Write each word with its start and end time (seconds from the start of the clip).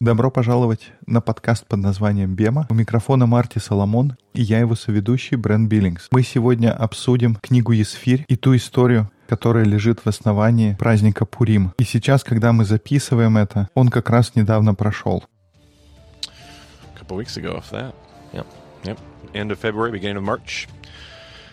Добро 0.00 0.30
пожаловать 0.30 0.92
на 1.06 1.22
подкаст 1.22 1.66
под 1.66 1.78
названием 1.78 2.34
«Бема». 2.34 2.66
У 2.68 2.74
микрофона 2.74 3.24
Марти 3.24 3.58
Соломон, 3.58 4.18
и 4.34 4.42
я 4.42 4.58
его 4.58 4.74
соведущий 4.74 5.38
Брэн 5.38 5.66
Биллингс. 5.66 6.08
Мы 6.10 6.22
сегодня 6.22 6.76
обсудим 6.76 7.36
книгу 7.36 7.72
«Есфирь» 7.72 8.26
и 8.28 8.36
ту 8.36 8.54
историю, 8.54 9.10
которая 9.28 9.64
лежит 9.64 10.00
в 10.04 10.08
основании 10.08 10.74
праздника 10.74 11.24
Пурим. 11.24 11.72
И 11.78 11.84
сейчас, 11.84 12.22
когда 12.22 12.52
мы 12.52 12.66
записываем 12.66 13.38
это, 13.38 13.70
он 13.74 13.88
как 13.88 14.10
раз 14.10 14.34
недавно 14.34 14.74
прошел. 14.74 15.24
A 16.94 17.00
couple 17.00 17.16
weeks 17.16 17.38
ago, 17.38 17.56
if 17.56 17.70
that. 17.70 17.94
Yep. 18.34 18.46
Yep. 18.84 18.98
End 19.32 19.50
of 19.50 19.58
February, 19.58 19.90
beginning 19.90 20.18
of 20.18 20.24
March. 20.24 20.68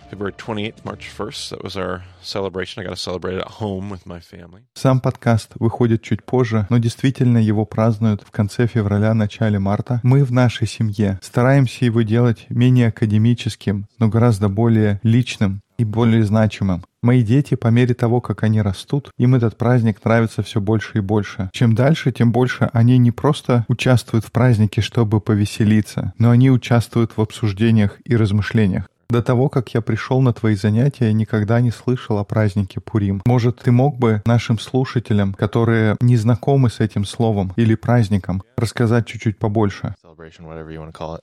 February 0.10 0.34
28th, 0.34 0.84
March 0.84 1.10
1st. 1.18 1.52
That 1.52 1.64
was 1.64 1.78
our 1.78 2.02
celebration. 2.22 2.81
I 2.81 2.84
got 2.84 2.95
to 2.95 3.02
celebrate 3.02 3.38
at 3.38 3.48
home 3.62 3.90
with 3.90 4.05
my 4.05 4.20
family. 4.20 4.63
Сам 4.73 5.00
подкаст 5.00 5.52
выходит 5.59 6.02
чуть 6.02 6.23
позже, 6.23 6.66
но 6.70 6.80
действительно 6.80 7.38
его 7.38 7.66
празднуют 7.66 8.23
в 8.23 8.31
конце 8.31 8.67
февраля, 8.67 9.14
начале 9.14 9.59
марта. 9.59 10.00
Мы 10.03 10.23
в 10.23 10.31
нашей 10.31 10.67
семье 10.67 11.20
стараемся 11.22 11.86
его 11.86 12.02
делать 12.02 12.48
менее 12.50 12.88
академическим, 12.88 13.86
но 14.00 14.08
гораздо 14.08 14.50
более 14.50 15.00
личным 15.03 15.62
и 15.77 15.86
более 15.86 16.23
значимым. 16.23 16.84
Мои 17.02 17.23
дети, 17.23 17.55
по 17.55 17.70
мере 17.70 17.94
того, 17.94 18.20
как 18.20 18.44
они 18.44 18.62
растут, 18.62 19.12
им 19.17 19.36
этот 19.36 19.58
праздник 19.58 20.03
нравится 20.03 20.44
все 20.44 20.59
больше 20.59 20.98
и 20.98 21.02
больше. 21.02 21.50
Чем 21.53 21.73
дальше, 21.73 22.12
тем 22.12 22.34
больше 22.34 22.70
они 22.73 22.98
не 22.98 23.12
просто 23.12 23.64
участвуют 23.70 24.26
в 24.26 24.31
празднике, 24.34 24.81
чтобы 24.81 25.22
повеселиться, 25.22 26.14
но 26.17 26.31
они 26.31 26.52
участвуют 26.52 27.16
в 27.16 27.22
обсуждениях 27.22 28.00
и 28.03 28.17
размышлениях. 28.17 28.89
До 29.12 29.23
того, 29.23 29.49
как 29.49 29.73
я 29.73 29.81
пришел 29.81 30.22
на 30.22 30.34
твои 30.34 30.54
занятия, 30.54 31.05
я 31.05 31.13
никогда 31.13 31.62
не 31.62 31.72
слышал 31.72 32.20
о 32.20 32.23
празднике 32.23 32.80
Пурим. 32.80 33.23
Может, 33.26 33.58
ты 33.58 33.72
мог 33.72 33.98
бы 33.98 34.22
нашим 34.25 34.59
слушателям, 34.59 35.33
которые 35.33 35.97
не 36.00 36.16
знакомы 36.16 36.70
с 36.70 36.80
этим 36.80 37.06
словом 37.06 37.52
или 37.56 37.73
праздником, 37.73 38.44
рассказать 38.56 39.08
чуть-чуть 39.08 39.39
побольше? 39.39 39.95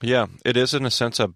Yeah, 0.02 0.28
it 0.44 0.56
is 0.56 0.74
in 0.74 0.84
a 0.84 0.90
sense 0.90 1.20
a 1.20 1.28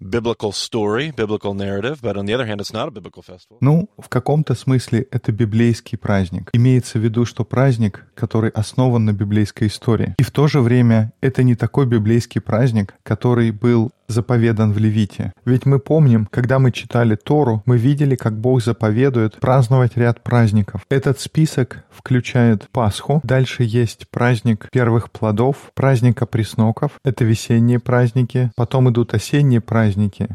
biblical 0.00 0.52
story, 0.52 1.12
biblical 1.14 1.54
narrative, 1.54 2.00
but 2.00 2.16
on 2.16 2.26
the 2.26 2.34
other 2.34 2.46
hand, 2.46 2.60
it's 2.60 2.72
not 2.72 2.88
a 2.88 2.90
biblical 2.90 3.22
festival. 3.22 3.58
Ну, 3.60 3.88
в 3.98 4.08
каком-то 4.08 4.54
смысле 4.54 5.06
это 5.10 5.32
библейский 5.32 5.98
праздник. 5.98 6.50
Имеется 6.52 6.98
в 6.98 7.02
виду, 7.02 7.24
что 7.24 7.44
праздник, 7.44 8.06
который 8.14 8.50
основан 8.50 9.04
на 9.04 9.12
библейской 9.12 9.68
истории. 9.68 10.14
И 10.18 10.22
в 10.22 10.30
то 10.30 10.48
же 10.48 10.60
время 10.60 11.12
это 11.20 11.42
не 11.42 11.54
такой 11.54 11.86
библейский 11.86 12.40
праздник, 12.40 12.94
который 13.02 13.50
был 13.50 13.90
заповедан 14.08 14.72
в 14.72 14.78
Левите. 14.78 15.32
Ведь 15.44 15.66
мы 15.66 15.78
помним, 15.78 16.26
когда 16.30 16.58
мы 16.58 16.72
читали 16.72 17.14
Тору, 17.14 17.62
мы 17.66 17.76
видели, 17.76 18.16
как 18.16 18.38
Бог 18.38 18.62
заповедует 18.62 19.38
праздновать 19.38 19.96
ряд 19.96 20.22
праздников. 20.22 20.86
Этот 20.88 21.20
список 21.20 21.84
включает 21.90 22.68
Пасху, 22.70 23.20
дальше 23.22 23.64
есть 23.64 24.08
праздник 24.08 24.68
первых 24.72 25.10
плодов, 25.10 25.70
праздник 25.74 26.22
опресноков, 26.22 26.92
это 27.04 27.24
весенние 27.24 27.78
праздники, 27.78 28.50
потом 28.56 28.90
идут 28.90 29.14
осенние 29.14 29.60
праздники. 29.60 29.87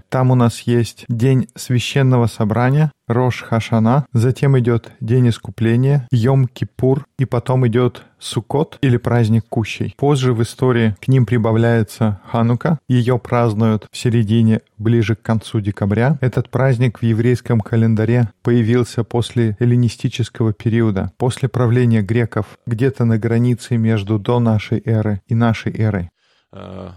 Там 0.10 0.32
у 0.32 0.36
нас 0.36 0.62
есть 0.62 1.06
день 1.10 1.48
священного 1.56 2.28
собрания, 2.28 2.92
Рош 3.08 3.42
Хашана, 3.42 4.06
затем 4.14 4.58
идет 4.58 4.92
День 5.02 5.30
Искупления, 5.30 6.08
Йом-Кипур, 6.14 7.04
и 7.18 7.26
потом 7.26 7.68
идет 7.68 8.04
Суккот 8.18 8.78
или 8.82 8.96
праздник 8.96 9.46
Кущей. 9.50 9.94
Позже 9.98 10.34
в 10.34 10.42
истории 10.42 10.96
к 11.02 11.10
ним 11.10 11.26
прибавляется 11.26 12.22
Ханука. 12.32 12.80
Ее 12.88 13.20
празднуют 13.20 13.88
в 13.92 13.98
середине, 13.98 14.62
ближе 14.78 15.16
к 15.16 15.22
концу 15.22 15.60
декабря. 15.60 16.18
Этот 16.22 16.50
праздник 16.50 17.00
в 17.00 17.04
еврейском 17.04 17.60
календаре 17.60 18.30
появился 18.42 19.04
после 19.04 19.58
эллинистического 19.60 20.54
периода, 20.54 21.12
после 21.18 21.50
правления 21.50 22.02
греков, 22.02 22.58
где-то 22.66 23.04
на 23.04 23.18
границе 23.18 23.76
между 23.76 24.18
до 24.18 24.40
нашей 24.40 24.82
эры 24.86 25.22
и 25.28 25.36
нашей 25.36 25.74
эрой. 25.78 26.10
Uh, 26.54 26.92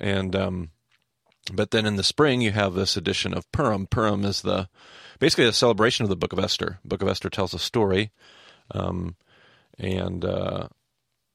and 0.00 0.32
um, 0.34 0.68
but 1.51 1.71
then 1.71 1.85
in 1.85 1.95
the 1.95 2.03
spring 2.03 2.41
you 2.41 2.51
have 2.51 2.73
this 2.73 2.95
edition 2.97 3.33
of 3.33 3.51
Purim. 3.51 3.87
Purim 3.87 4.23
is 4.25 4.41
the 4.41 4.69
basically 5.19 5.45
a 5.45 5.53
celebration 5.53 6.03
of 6.03 6.09
the 6.09 6.15
Book 6.15 6.33
of 6.33 6.39
Esther. 6.39 6.79
Book 6.85 7.01
of 7.01 7.07
Esther 7.07 7.29
tells 7.29 7.53
a 7.53 7.59
story, 7.59 8.11
um, 8.71 9.15
and 9.77 10.23
uh, 10.23 10.67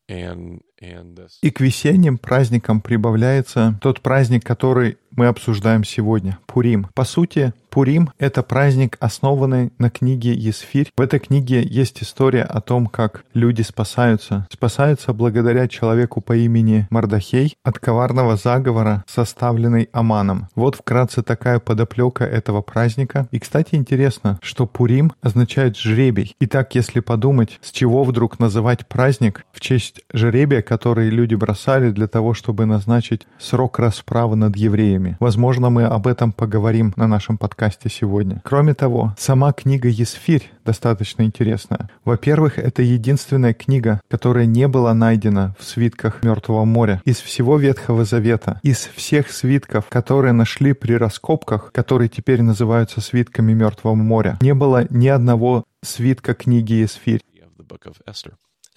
and 0.08 0.62
and 0.80 1.16
this. 1.16 1.38
И 1.42 1.50
к 1.50 1.60
весенним 1.60 2.18
праздникам 2.18 2.80
прибавляется 2.80 3.78
тот 3.80 4.00
праздник, 4.00 4.44
который 4.44 4.98
мы 5.15 5.27
обсуждаем 5.27 5.83
сегодня— 5.83 6.37
Пурим. 6.45 6.87
По 6.93 7.03
сути, 7.03 7.53
Пурим— 7.73 8.11
это 8.19 8.43
праздник, 8.43 8.97
основанный 8.99 9.73
на 9.79 9.89
книге 9.89 10.33
Есфирь. 10.33 10.91
В 10.95 11.01
этой 11.01 11.19
книге 11.19 11.63
есть 11.63 12.03
история 12.03 12.43
о 12.43 12.61
том, 12.61 12.85
как 12.85 13.25
люди 13.33 13.63
спасаются. 13.63 14.47
Спасаются 14.51 15.11
благодаря 15.11 15.67
человеку 15.67 16.21
по 16.21 16.35
имени 16.35 16.85
Мардахей 16.91 17.55
от 17.63 17.79
коварного 17.79 18.35
заговора, 18.35 19.03
составленный 19.07 19.89
Аманом. 19.91 20.49
Вот 20.53 20.75
вкратце 20.75 21.23
такая 21.23 21.57
подоплека 21.57 22.25
этого 22.25 22.61
праздника. 22.61 23.27
И, 23.31 23.39
кстати, 23.39 23.73
интересно, 23.73 24.37
что 24.43 24.67
Пурим 24.67 25.11
означает 25.23 25.75
«жребий». 25.75 26.35
Итак, 26.39 26.75
если 26.75 26.99
подумать, 26.99 27.57
с 27.63 27.71
чего 27.71 28.03
вдруг 28.03 28.37
называть 28.37 28.87
праздник 28.87 29.45
в 29.51 29.59
честь 29.59 30.01
жребия, 30.13 30.61
который 30.61 31.09
люди 31.09 31.33
бросали 31.33 31.89
для 31.89 32.07
того, 32.07 32.35
чтобы 32.35 32.65
назначить 32.65 33.25
срок 33.39 33.79
расправы 33.79 34.35
над 34.35 34.55
евреями. 34.55 35.02
Возможно, 35.19 35.69
мы 35.69 35.83
об 35.85 36.07
этом 36.07 36.31
поговорим 36.31 36.93
на 36.95 37.07
нашем 37.07 37.37
подкасте 37.37 37.89
сегодня. 37.89 38.41
Кроме 38.43 38.73
того, 38.73 39.13
сама 39.17 39.53
книга 39.53 39.89
Есфирь 39.89 40.51
достаточно 40.65 41.23
интересная. 41.23 41.89
Во-первых, 42.05 42.57
это 42.59 42.81
единственная 42.81 43.53
книга, 43.53 44.01
которая 44.09 44.45
не 44.45 44.67
была 44.67 44.93
найдена 44.93 45.55
в 45.59 45.63
свитках 45.63 46.23
Мертвого 46.23 46.65
моря. 46.65 47.01
Из 47.05 47.17
всего 47.17 47.57
Ветхого 47.57 48.05
Завета, 48.05 48.59
из 48.63 48.89
всех 48.95 49.31
свитков, 49.31 49.85
которые 49.89 50.33
нашли 50.33 50.73
при 50.73 50.93
раскопках, 50.93 51.71
которые 51.71 52.09
теперь 52.09 52.41
называются 52.41 53.01
свитками 53.01 53.53
Мертвого 53.53 53.95
моря, 53.95 54.37
не 54.41 54.53
было 54.53 54.85
ни 54.89 55.07
одного 55.07 55.63
свитка 55.81 56.33
книги 56.33 56.73
Есфирь. 56.73 57.21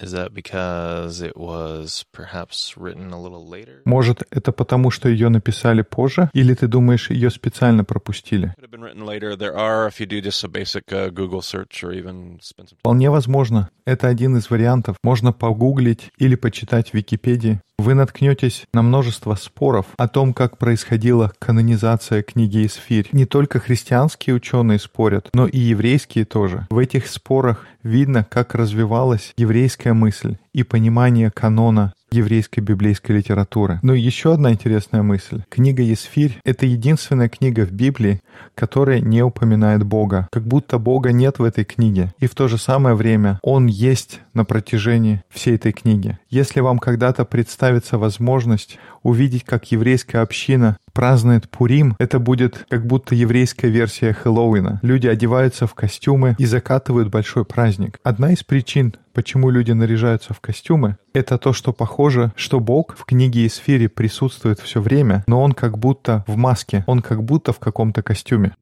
Of 0.01 0.11
the 0.11 0.17
book 0.17 0.31
of 0.31 0.33
Esther. 0.33 0.33
Is 0.33 0.33
that 0.33 0.35
because 0.35 1.21
it 1.23 1.37
was 1.37 2.05
perhaps 2.13 2.77
written 2.77 3.13
a 3.13 3.21
little 3.21 3.47
later? 3.49 3.83
Может, 3.85 4.25
это 4.31 4.53
потому, 4.53 4.91
что 4.91 5.09
ее 5.09 5.29
написали 5.29 5.83
позже? 5.83 6.31
Или 6.33 6.55
ты 6.55 6.67
думаешь, 6.67 7.11
ее 7.11 7.31
специально 7.31 7.85
пропустили? 7.85 8.55
Could 8.59 8.65
have 8.65 8.71
been 8.71 8.83
written 8.83 9.05
later. 9.05 9.37
There 9.37 9.57
are, 9.57 9.89
if 9.89 10.01
you 10.01 10.07
do 10.07 10.21
just 10.21 10.45
a 10.45 10.49
basic 10.49 10.93
uh, 10.93 11.11
Google 11.11 11.43
search 11.43 11.83
or 11.85 11.93
even 11.93 12.39
spend 12.41 12.69
some 12.69 12.77
time. 12.77 12.81
Вполне 12.81 13.11
возможно. 13.11 13.71
Это 13.85 14.09
один 14.09 14.37
из 14.37 14.51
вариантов. 14.51 14.97
Можно 15.03 15.33
погуглить 15.33 16.11
или 16.19 16.35
почитать 16.35 16.91
в 16.91 16.95
Википедии. 16.95 17.61
Вы 17.79 17.95
наткнетесь 17.95 18.65
на 18.73 18.83
множество 18.83 19.35
споров 19.35 19.87
о 19.99 20.09
том, 20.09 20.33
как 20.33 20.57
происходила 20.57 21.33
канонизация 21.39 22.23
книги 22.23 22.67
Исфирь. 22.67 23.09
Не 23.13 23.27
только 23.27 23.61
христианские 23.61 24.35
ученые 24.35 24.79
спорят, 24.79 25.29
но 25.35 25.47
и 25.47 25.59
еврейские 25.59 26.25
тоже. 26.25 26.67
В 26.71 26.79
этих 26.79 27.07
спорах 27.07 27.67
видно, 27.83 28.27
как 28.29 28.55
развивалась 28.55 29.35
еврейская 29.37 29.93
мысль 29.93 30.37
и 30.55 30.63
понимание 30.63 31.31
канона 31.31 31.93
еврейской 32.11 32.61
библейской 32.61 33.13
литературы. 33.13 33.81
Но 33.83 33.95
еще 33.95 34.35
одна 34.35 34.53
интересная 34.53 35.03
мысль. 35.03 35.43
Книга 35.49 35.83
Есфирь— 35.83 36.39
это 36.45 36.67
единственная 36.67 37.29
книга 37.29 37.67
в 37.67 37.73
Библии, 37.73 38.21
которая 38.55 39.01
не 39.01 39.23
упоминает 39.23 39.85
Бога. 39.85 40.29
Как 40.31 40.47
будто 40.47 40.79
Бога 40.79 41.13
нет 41.13 41.39
в 41.39 41.45
этой 41.45 41.65
книге. 41.65 42.13
И 42.19 42.27
в 42.27 42.35
то 42.35 42.49
же 42.49 42.59
самое 42.59 42.95
время 42.95 43.39
Он 43.43 43.67
есть 43.67 44.21
на 44.35 44.45
протяжении 44.45 45.23
всей 45.29 45.57
этой 45.57 45.73
книги. 45.73 46.19
Если 46.31 46.61
вам 46.61 46.79
когда-то 46.79 47.25
представится 47.25 47.99
возможность 47.99 48.79
увидеть, 49.07 49.45
как 49.45 49.71
еврейская 49.71 50.19
община 50.19 50.77
празднует 50.93 51.49
Пурим, 51.49 51.95
это 51.99 52.19
будет 52.19 52.67
как 52.69 52.87
будто 52.87 53.15
еврейская 53.15 53.69
версия 53.69 54.13
Хэллоуина. 54.13 54.81
Люди 54.83 55.07
одеваются 55.07 55.67
в 55.67 55.75
костюмы 55.75 56.35
и 56.39 56.47
закатывают 56.47 57.09
большой 57.09 57.45
праздник. 57.45 58.01
Одна 58.03 58.33
из 58.33 58.43
причин, 58.43 58.95
почему 59.13 59.51
люди 59.51 59.73
наряжаются 59.73 60.35
в 60.35 60.41
костюмы, 60.41 60.97
это 61.13 61.39
то, 61.39 61.53
что 61.53 61.73
похоже, 61.73 62.33
что 62.35 62.59
Бог 62.59 62.97
в 62.97 63.05
книге 63.05 63.47
Исфири 63.47 63.87
присутствует 63.87 64.59
все 64.59 64.81
время, 64.81 65.23
но 65.29 65.41
он 65.41 65.53
как 65.53 65.79
будто 65.79 66.25
в 66.27 66.37
маске, 66.37 66.83
он 66.87 67.01
как 67.01 67.23
будто 67.23 67.53
в 67.53 67.61
каком-то 67.61 68.03
костюме. 68.03 68.57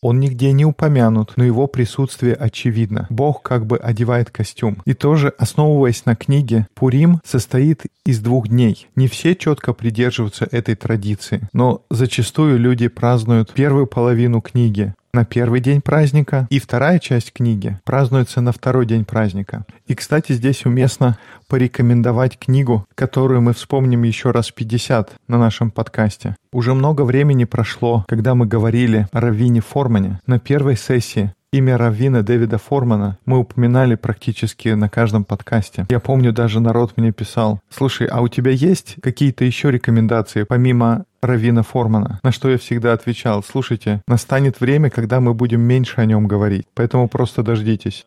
Он 0.00 0.20
нигде 0.20 0.52
не 0.52 0.64
упомянут, 0.64 1.32
но 1.36 1.44
его 1.44 1.66
присутствие 1.66 2.34
очевидно. 2.34 3.06
Бог 3.10 3.42
как 3.42 3.66
бы 3.66 3.76
одевает 3.76 4.30
костюм. 4.30 4.78
И 4.84 4.94
тоже, 4.94 5.32
основываясь 5.38 6.04
на 6.06 6.16
книге, 6.16 6.66
Пурим 6.74 7.20
состоит 7.24 7.82
из 8.04 8.20
двух 8.20 8.48
дней. 8.48 8.88
Не 8.96 9.08
все 9.08 9.34
четко 9.34 9.72
придерживаются 9.72 10.48
этой 10.50 10.74
традиции, 10.74 11.48
но 11.52 11.84
зачастую 11.90 12.58
люди 12.58 12.88
празднуют 12.88 13.52
первую 13.52 13.86
половину 13.86 14.40
книги, 14.40 14.94
на 15.14 15.26
первый 15.26 15.60
день 15.60 15.82
праздника, 15.82 16.46
и 16.48 16.58
вторая 16.58 16.98
часть 16.98 17.34
книги 17.34 17.78
празднуется 17.84 18.40
на 18.40 18.50
второй 18.50 18.86
день 18.86 19.04
праздника. 19.04 19.66
И, 19.86 19.94
кстати, 19.94 20.32
здесь 20.32 20.64
уместно 20.64 21.18
порекомендовать 21.48 22.38
книгу, 22.38 22.86
которую 22.94 23.42
мы 23.42 23.52
вспомним 23.52 24.04
еще 24.04 24.30
раз 24.30 24.50
50 24.50 25.12
на 25.28 25.38
нашем 25.38 25.70
подкасте. 25.70 26.34
Уже 26.50 26.72
много 26.72 27.02
времени 27.02 27.44
прошло, 27.44 28.06
когда 28.08 28.34
мы 28.34 28.46
говорили 28.46 29.06
о 29.12 29.20
Равине 29.20 29.60
Формане. 29.60 30.18
На 30.26 30.38
первой 30.38 30.76
сессии 30.76 31.34
Имя 31.54 31.76
Раввина 31.76 32.22
Дэвида 32.22 32.56
Формана 32.56 33.18
мы 33.26 33.38
упоминали 33.38 33.94
практически 33.94 34.70
на 34.70 34.88
каждом 34.88 35.22
подкасте. 35.22 35.84
Я 35.90 36.00
помню, 36.00 36.32
даже 36.32 36.60
народ 36.60 36.96
мне 36.96 37.12
писал, 37.12 37.60
«Слушай, 37.68 38.06
а 38.06 38.22
у 38.22 38.28
тебя 38.28 38.52
есть 38.52 38.96
какие-то 39.02 39.44
еще 39.44 39.70
рекомендации, 39.70 40.44
помимо 40.44 41.04
Равина 41.20 41.62
Формана, 41.62 42.20
на 42.22 42.32
что 42.32 42.48
я 42.48 42.56
всегда 42.56 42.94
отвечал, 42.94 43.42
слушайте, 43.42 44.00
настанет 44.08 44.60
время, 44.60 44.88
когда 44.88 45.20
мы 45.20 45.34
будем 45.34 45.60
меньше 45.60 46.00
о 46.00 46.06
нем 46.06 46.26
говорить, 46.26 46.64
поэтому 46.72 47.06
просто 47.06 47.42
дождитесь. 47.42 48.06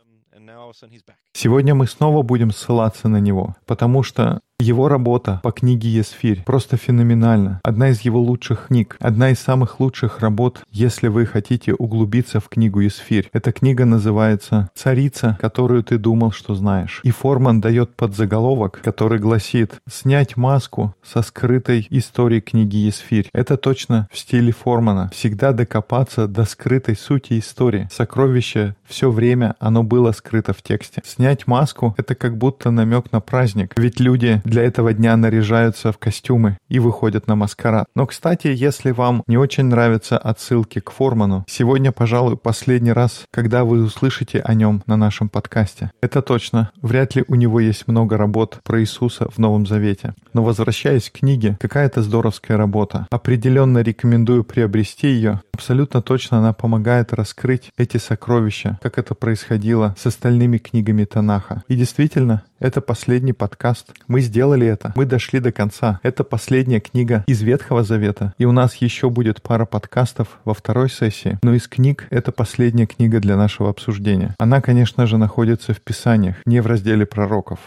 Сегодня 1.33 1.75
мы 1.75 1.85
снова 1.85 2.23
будем 2.23 2.49
ссылаться 2.49 3.09
на 3.09 3.17
него, 3.17 3.55
потому 3.67 4.01
что 4.01 4.39
его 4.59 4.87
работа 4.87 5.41
по 5.43 5.51
книге 5.51 5.89
Есфирь 5.89 6.43
просто 6.45 6.77
феноменальна. 6.77 7.59
Одна 7.63 7.89
из 7.89 8.01
его 8.01 8.21
лучших 8.21 8.67
книг, 8.67 8.95
одна 8.99 9.31
из 9.31 9.39
самых 9.39 9.81
лучших 9.81 10.21
работ, 10.21 10.61
если 10.71 11.09
вы 11.09 11.25
хотите 11.25 11.73
углубиться 11.73 12.39
в 12.39 12.47
книгу 12.47 12.79
Есфирь. 12.79 13.29
Эта 13.33 13.51
книга 13.51 13.83
называется 13.83 14.69
«Царица, 14.73 15.37
которую 15.41 15.83
ты 15.83 15.97
думал, 15.97 16.31
что 16.31 16.55
знаешь». 16.55 17.01
И 17.03 17.11
Форман 17.11 17.59
дает 17.59 17.95
подзаголовок, 17.95 18.79
который 18.81 19.19
гласит 19.19 19.75
«Снять 19.89 20.37
маску 20.37 20.95
со 21.03 21.21
скрытой 21.21 21.85
историей 21.89 22.41
книги 22.41 22.77
Есфирь». 22.77 23.29
Это 23.33 23.57
точно 23.57 24.07
в 24.09 24.17
стиле 24.17 24.53
Формана. 24.53 25.09
Всегда 25.13 25.51
докопаться 25.51 26.27
до 26.27 26.45
скрытой 26.45 26.95
сути 26.95 27.39
истории. 27.39 27.89
Сокровище 27.91 28.75
все 28.85 29.11
время 29.11 29.55
оно 29.59 29.83
было 29.83 30.13
скрыто 30.13 30.53
в 30.53 30.61
тексте. 30.61 31.01
Снять 31.03 31.45
маску— 31.45 31.93
это 31.97 32.15
как 32.15 32.37
будто 32.37 32.71
намек 32.71 33.11
на 33.11 33.19
праздник. 33.19 33.73
Ведь 33.75 33.99
люди 33.99 34.41
для 34.45 34.63
этого 34.63 34.93
дня 34.93 35.17
наряжаются 35.17 35.91
в 35.91 35.97
костюмы 35.97 36.57
и 36.69 36.79
выходят 36.79 37.27
на 37.27 37.35
маскарад. 37.35 37.87
Но, 37.95 38.05
кстати, 38.05 38.47
если 38.47 38.91
вам 38.91 39.23
не 39.27 39.37
очень 39.37 39.65
нравятся 39.65 40.17
отсылки 40.17 40.79
к 40.79 40.91
Форману, 40.91 41.43
сегодня, 41.47 41.91
пожалуй, 41.91 42.37
последний 42.37 42.93
раз, 42.93 43.25
когда 43.31 43.65
вы 43.65 43.83
услышите 43.83 44.39
о 44.39 44.53
нем 44.53 44.83
на 44.85 44.95
нашем 44.95 45.29
подкасте. 45.29 45.91
Это 46.01 46.21
точно. 46.21 46.71
Вряд 46.81 47.15
ли 47.15 47.25
у 47.27 47.35
него 47.35 47.59
есть 47.59 47.87
много 47.87 48.17
работ 48.17 48.59
про 48.63 48.81
Иисуса 48.81 49.27
в 49.29 49.37
Новом 49.39 49.65
Завете. 49.65 50.13
Но 50.33 50.43
возвращаясь 50.43 51.09
к 51.09 51.19
книге, 51.19 51.57
какая-то 51.59 52.01
здоровская 52.01 52.57
работа. 52.57 53.07
Определенно 53.09 53.79
рекомендую 53.79 54.43
приобрести 54.43 55.07
ее. 55.07 55.41
Абсолютно 55.53 56.01
точно 56.01 56.39
она 56.39 56.53
помогает 56.53 57.13
раскрыть 57.13 57.71
эти 57.77 57.97
сокровища, 57.97 58.79
как 58.81 58.97
это 58.97 59.15
происходило 59.15 59.95
с 59.97 60.05
остальными 60.05 60.57
книгами 60.57 61.05
Танаха. 61.05 61.63
И 61.67 61.75
действительно, 61.75 62.43
это 62.59 62.81
последний 62.81 63.33
подкаст. 63.33 63.93
Мы 64.07 64.21
сделали 64.21 64.65
это. 64.65 64.93
Мы 64.95 65.05
дошли 65.05 65.39
до 65.39 65.51
конца. 65.51 65.99
Это 66.03 66.23
последняя 66.23 66.79
книга 66.79 67.23
из 67.27 67.41
Ветхого 67.41 67.83
Завета. 67.83 68.33
И 68.37 68.45
у 68.45 68.51
нас 68.51 68.75
еще 68.75 69.09
будет 69.09 69.41
пара 69.41 69.65
подкастов 69.65 70.39
во 70.45 70.53
второй 70.53 70.89
сессии. 70.89 71.37
Но 71.43 71.53
из 71.53 71.67
книг 71.67 72.07
это 72.11 72.31
последняя 72.31 72.85
книга 72.85 73.19
для 73.19 73.35
нашего 73.35 73.69
обсуждения. 73.69 74.35
Она, 74.39 74.61
конечно 74.61 75.05
же, 75.05 75.17
находится 75.17 75.73
в 75.73 75.81
Писаниях, 75.81 76.37
не 76.45 76.61
в 76.61 76.67
разделе 76.67 77.05
пророков. 77.05 77.59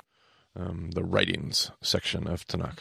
Um, 0.56 0.90
the 0.90 1.02
writings 1.02 1.70
section 1.82 2.26
of 2.26 2.40
Tanakh. 2.48 2.78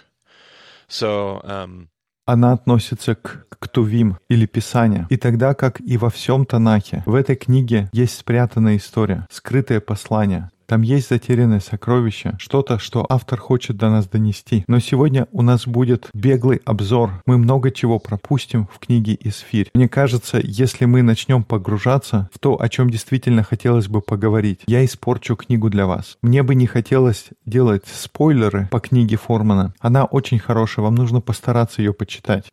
So, 0.90 1.44
um... 1.46 1.88
Она 2.26 2.52
относится 2.52 3.16
к 3.16 3.46
Ктувим 3.60 4.18
или 4.30 4.46
Писания. 4.46 5.08
И 5.10 5.16
тогда, 5.16 5.54
как 5.54 5.80
и 5.80 5.98
во 5.98 6.10
всем 6.10 6.46
Танахе, 6.46 7.04
в 7.06 7.16
этой 7.16 7.38
книге 7.38 7.90
есть 7.94 8.18
спрятанная 8.18 8.76
история, 8.76 9.26
скрытое 9.30 9.80
послание, 9.80 10.50
там 10.68 10.82
есть 10.82 11.10
затерянное 11.10 11.62
сокровище, 11.62 12.36
что-то, 12.40 12.78
что 12.78 13.06
автор 13.08 13.40
хочет 13.40 13.78
до 13.78 13.90
нас 13.90 14.08
донести. 14.08 14.66
Но 14.68 14.80
сегодня 14.80 15.28
у 15.32 15.42
нас 15.42 15.66
будет 15.66 16.10
беглый 16.14 16.62
обзор. 16.66 17.22
Мы 17.26 17.38
много 17.38 17.72
чего 17.72 18.00
пропустим 18.00 18.68
в 18.68 18.80
книге 18.80 19.18
«Исфирь». 19.22 19.70
Мне 19.74 19.88
кажется, 19.88 20.40
если 20.44 20.84
мы 20.84 21.04
начнем 21.04 21.44
погружаться 21.44 22.30
в 22.34 22.40
то, 22.40 22.62
о 22.62 22.68
чем 22.68 22.90
действительно 22.90 23.44
хотелось 23.44 23.88
бы 23.88 24.02
поговорить, 24.02 24.60
я 24.68 24.84
испорчу 24.84 25.38
книгу 25.38 25.70
для 25.70 25.88
вас. 25.88 26.18
Мне 26.22 26.44
бы 26.44 26.54
не 26.54 26.68
хотелось 26.68 27.30
делать 27.46 27.84
спойлеры 27.88 28.68
по 28.70 28.82
книге 28.82 29.16
Формана. 29.16 29.74
Она 29.80 30.04
очень 30.04 30.40
хорошая, 30.40 30.84
вам 30.84 30.96
нужно 30.96 31.22
постараться 31.22 31.82
ее 31.82 31.94
почитать. 31.94 32.52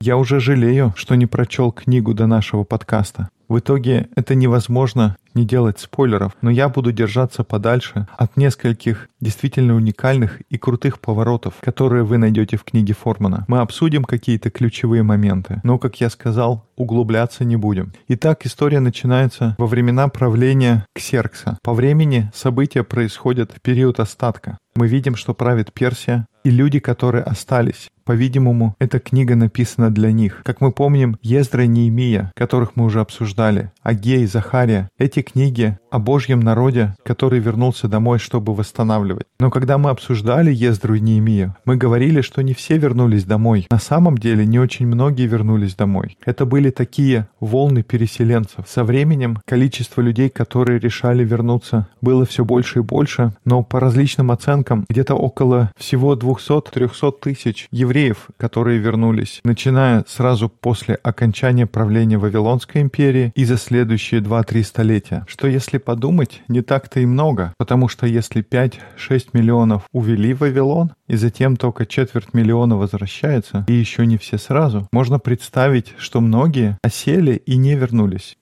Я 0.00 0.16
уже 0.16 0.40
жалею, 0.40 0.94
что 0.96 1.14
не 1.14 1.26
прочел 1.26 1.72
книгу 1.72 2.14
до 2.14 2.26
нашего 2.26 2.64
подкаста. 2.64 3.28
В 3.50 3.58
итоге 3.58 4.08
это 4.16 4.34
невозможно 4.34 5.16
не 5.34 5.44
делать 5.44 5.78
спойлеров, 5.80 6.32
но 6.42 6.50
я 6.50 6.68
буду 6.68 6.92
держаться 6.92 7.44
подальше 7.44 8.06
от 8.16 8.36
нескольких 8.36 9.08
действительно 9.20 9.74
уникальных 9.74 10.40
и 10.48 10.58
крутых 10.58 11.00
поворотов, 11.00 11.54
которые 11.60 12.04
вы 12.04 12.18
найдете 12.18 12.56
в 12.56 12.64
книге 12.64 12.94
Формана. 12.94 13.44
Мы 13.48 13.60
обсудим 13.60 14.04
какие-то 14.04 14.50
ключевые 14.50 15.02
моменты, 15.02 15.60
но, 15.62 15.78
как 15.78 16.00
я 16.00 16.10
сказал, 16.10 16.66
углубляться 16.76 17.44
не 17.44 17.56
будем. 17.56 17.92
Итак, 18.08 18.46
история 18.46 18.80
начинается 18.80 19.54
во 19.58 19.66
времена 19.66 20.08
правления 20.08 20.86
Ксеркса. 20.94 21.58
По 21.62 21.74
времени 21.74 22.30
события 22.34 22.82
происходят 22.82 23.52
в 23.52 23.60
период 23.60 24.00
остатка. 24.00 24.58
Мы 24.74 24.86
видим, 24.88 25.16
что 25.16 25.34
правит 25.34 25.72
Персия, 25.72 26.26
и 26.44 26.50
люди, 26.50 26.78
которые 26.78 27.22
остались. 27.22 27.88
По-видимому, 28.04 28.74
эта 28.78 28.98
книга 28.98 29.36
написана 29.36 29.90
для 29.90 30.10
них. 30.10 30.42
Как 30.44 30.60
мы 30.60 30.72
помним, 30.72 31.16
Ездра 31.22 31.64
и 31.64 31.68
Неемия, 31.68 32.32
которых 32.34 32.76
мы 32.76 32.84
уже 32.84 33.00
обсуждали, 33.00 33.72
Агей, 33.82 34.26
Захария, 34.26 34.88
эти 34.98 35.19
книги 35.22 35.78
о 35.90 35.98
Божьем 35.98 36.40
народе, 36.40 36.94
который 37.02 37.40
вернулся 37.40 37.88
домой, 37.88 38.18
чтобы 38.18 38.54
восстанавливать. 38.54 39.26
Но 39.38 39.50
когда 39.50 39.78
мы 39.78 39.90
обсуждали 39.90 40.52
Ездру 40.52 40.94
и 40.94 41.00
Неемию, 41.00 41.56
мы 41.64 41.76
говорили, 41.76 42.20
что 42.20 42.42
не 42.42 42.54
все 42.54 42.78
вернулись 42.78 43.24
домой. 43.24 43.66
На 43.70 43.78
самом 43.78 44.18
деле 44.18 44.46
не 44.46 44.58
очень 44.58 44.86
многие 44.86 45.26
вернулись 45.26 45.74
домой. 45.74 46.16
Это 46.24 46.46
были 46.46 46.70
такие 46.70 47.28
волны 47.40 47.82
переселенцев. 47.82 48.66
Со 48.68 48.84
временем 48.84 49.38
количество 49.46 50.00
людей, 50.00 50.28
которые 50.28 50.78
решали 50.78 51.24
вернуться, 51.24 51.88
было 52.00 52.24
все 52.24 52.44
больше 52.44 52.80
и 52.80 52.82
больше, 52.82 53.32
но 53.44 53.62
по 53.62 53.80
различным 53.80 54.30
оценкам 54.30 54.84
где-то 54.88 55.14
около 55.14 55.72
всего 55.76 56.14
200-300 56.14 57.12
тысяч 57.20 57.66
евреев, 57.70 58.28
которые 58.36 58.78
вернулись, 58.78 59.40
начиная 59.44 60.04
сразу 60.08 60.48
после 60.48 60.94
окончания 60.94 61.66
правления 61.66 62.18
Вавилонской 62.18 62.82
империи 62.82 63.32
и 63.34 63.44
за 63.44 63.56
следующие 63.56 64.20
2-3 64.20 64.62
столетия. 64.62 65.09
Что 65.26 65.46
если 65.46 65.78
подумать, 65.78 66.42
не 66.48 66.62
так-то 66.62 67.00
и 67.00 67.06
много, 67.06 67.52
потому 67.58 67.88
что 67.88 68.06
если 68.06 68.42
5-6 68.42 69.30
миллионов 69.32 69.82
увели 69.92 70.34
Вавилон, 70.34 70.92
и 71.06 71.16
затем 71.16 71.56
только 71.56 71.86
четверть 71.86 72.34
миллиона 72.34 72.76
возвращается, 72.76 73.64
и 73.68 73.72
еще 73.72 74.06
не 74.06 74.16
все 74.16 74.38
сразу, 74.38 74.88
можно 74.92 75.18
представить, 75.18 75.94
что 75.98 76.20
многие 76.20 76.78
осели 76.82 77.34
и 77.34 77.56
не 77.56 77.74
вернулись. 77.74 78.36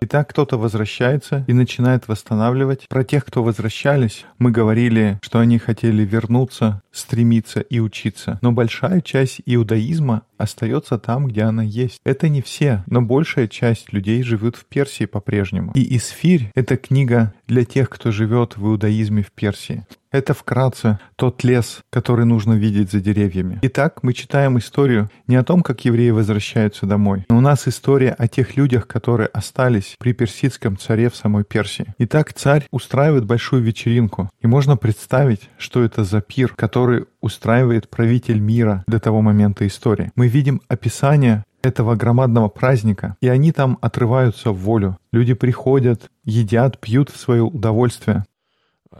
Итак, 0.00 0.28
кто-то 0.28 0.58
возвращается 0.58 1.44
и 1.46 1.54
начинает 1.54 2.08
восстанавливать. 2.08 2.86
Про 2.88 3.04
тех, 3.04 3.24
кто 3.24 3.42
возвращались, 3.42 4.26
мы 4.38 4.50
говорили, 4.50 5.18
что 5.22 5.38
они 5.38 5.58
хотели 5.58 6.02
вернуться, 6.02 6.82
стремиться 6.92 7.60
и 7.60 7.80
учиться. 7.80 8.38
Но 8.42 8.52
большая 8.52 9.00
часть 9.00 9.40
иудаизма 9.46 10.22
остается 10.36 10.98
там, 10.98 11.28
где 11.28 11.42
она 11.42 11.62
есть. 11.62 12.00
Это 12.04 12.28
не 12.28 12.42
все, 12.42 12.84
но 12.86 13.00
большая 13.00 13.48
часть 13.48 13.94
людей 13.94 14.22
живет 14.22 14.56
в 14.56 14.66
Персии 14.66 15.06
по-прежнему. 15.06 15.72
И 15.74 15.96
Исфирь— 15.96 16.50
это 16.54 16.76
книга 16.76 17.32
для 17.46 17.64
тех, 17.64 17.88
кто 17.88 18.10
живет 18.10 18.58
в 18.58 18.66
иудаизме 18.66 19.22
в 19.22 19.32
Персии. 19.32 19.86
Это 20.14 20.32
вкратце 20.32 21.00
тот 21.16 21.42
лес, 21.42 21.80
который 21.90 22.24
нужно 22.24 22.52
видеть 22.52 22.92
за 22.92 23.00
деревьями. 23.00 23.58
Итак, 23.62 24.04
мы 24.04 24.12
читаем 24.12 24.56
историю 24.58 25.10
не 25.26 25.34
о 25.34 25.42
том, 25.42 25.60
как 25.60 25.84
евреи 25.84 26.10
возвращаются 26.10 26.86
домой, 26.86 27.24
но 27.28 27.38
у 27.38 27.40
нас 27.40 27.66
история 27.66 28.10
о 28.10 28.28
тех 28.28 28.56
людях, 28.56 28.86
которые 28.86 29.26
остались 29.26 29.96
при 29.98 30.12
персидском 30.12 30.78
царе 30.78 31.10
в 31.10 31.16
самой 31.16 31.42
Персии. 31.42 31.92
Итак, 31.98 32.32
царь 32.32 32.64
устраивает 32.70 33.24
большую 33.24 33.62
вечеринку, 33.62 34.30
и 34.40 34.46
можно 34.46 34.76
представить, 34.76 35.50
что 35.58 35.82
это 35.82 36.04
за 36.04 36.20
пир, 36.20 36.54
который 36.54 37.06
устраивает 37.20 37.90
правитель 37.90 38.38
мира 38.38 38.84
до 38.86 39.00
того 39.00 39.20
момента 39.20 39.66
истории. 39.66 40.12
Мы 40.14 40.28
видим 40.28 40.62
описание 40.68 41.42
этого 41.60 41.96
громадного 41.96 42.48
праздника, 42.48 43.16
и 43.20 43.26
они 43.26 43.50
там 43.50 43.78
отрываются 43.80 44.52
в 44.52 44.58
волю. 44.58 44.96
Люди 45.12 45.34
приходят, 45.34 46.08
едят, 46.24 46.78
пьют 46.78 47.10
в 47.10 47.16
свое 47.16 47.42
удовольствие. 47.42 48.24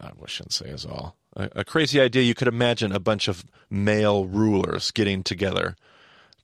I 0.02 0.10
shouldn't 0.26 0.52
say 0.52 0.70
is 0.70 0.84
all. 0.84 1.16
a, 1.36 1.50
a 1.54 1.64
crazy 1.64 2.00
idea. 2.00 2.22
You 2.22 2.34
could 2.34 2.48
imagine 2.48 2.92
a 2.92 3.00
bunch 3.00 3.28
of 3.28 3.44
male 3.70 4.26
rulers 4.26 4.90
getting 4.90 5.22
together 5.22 5.76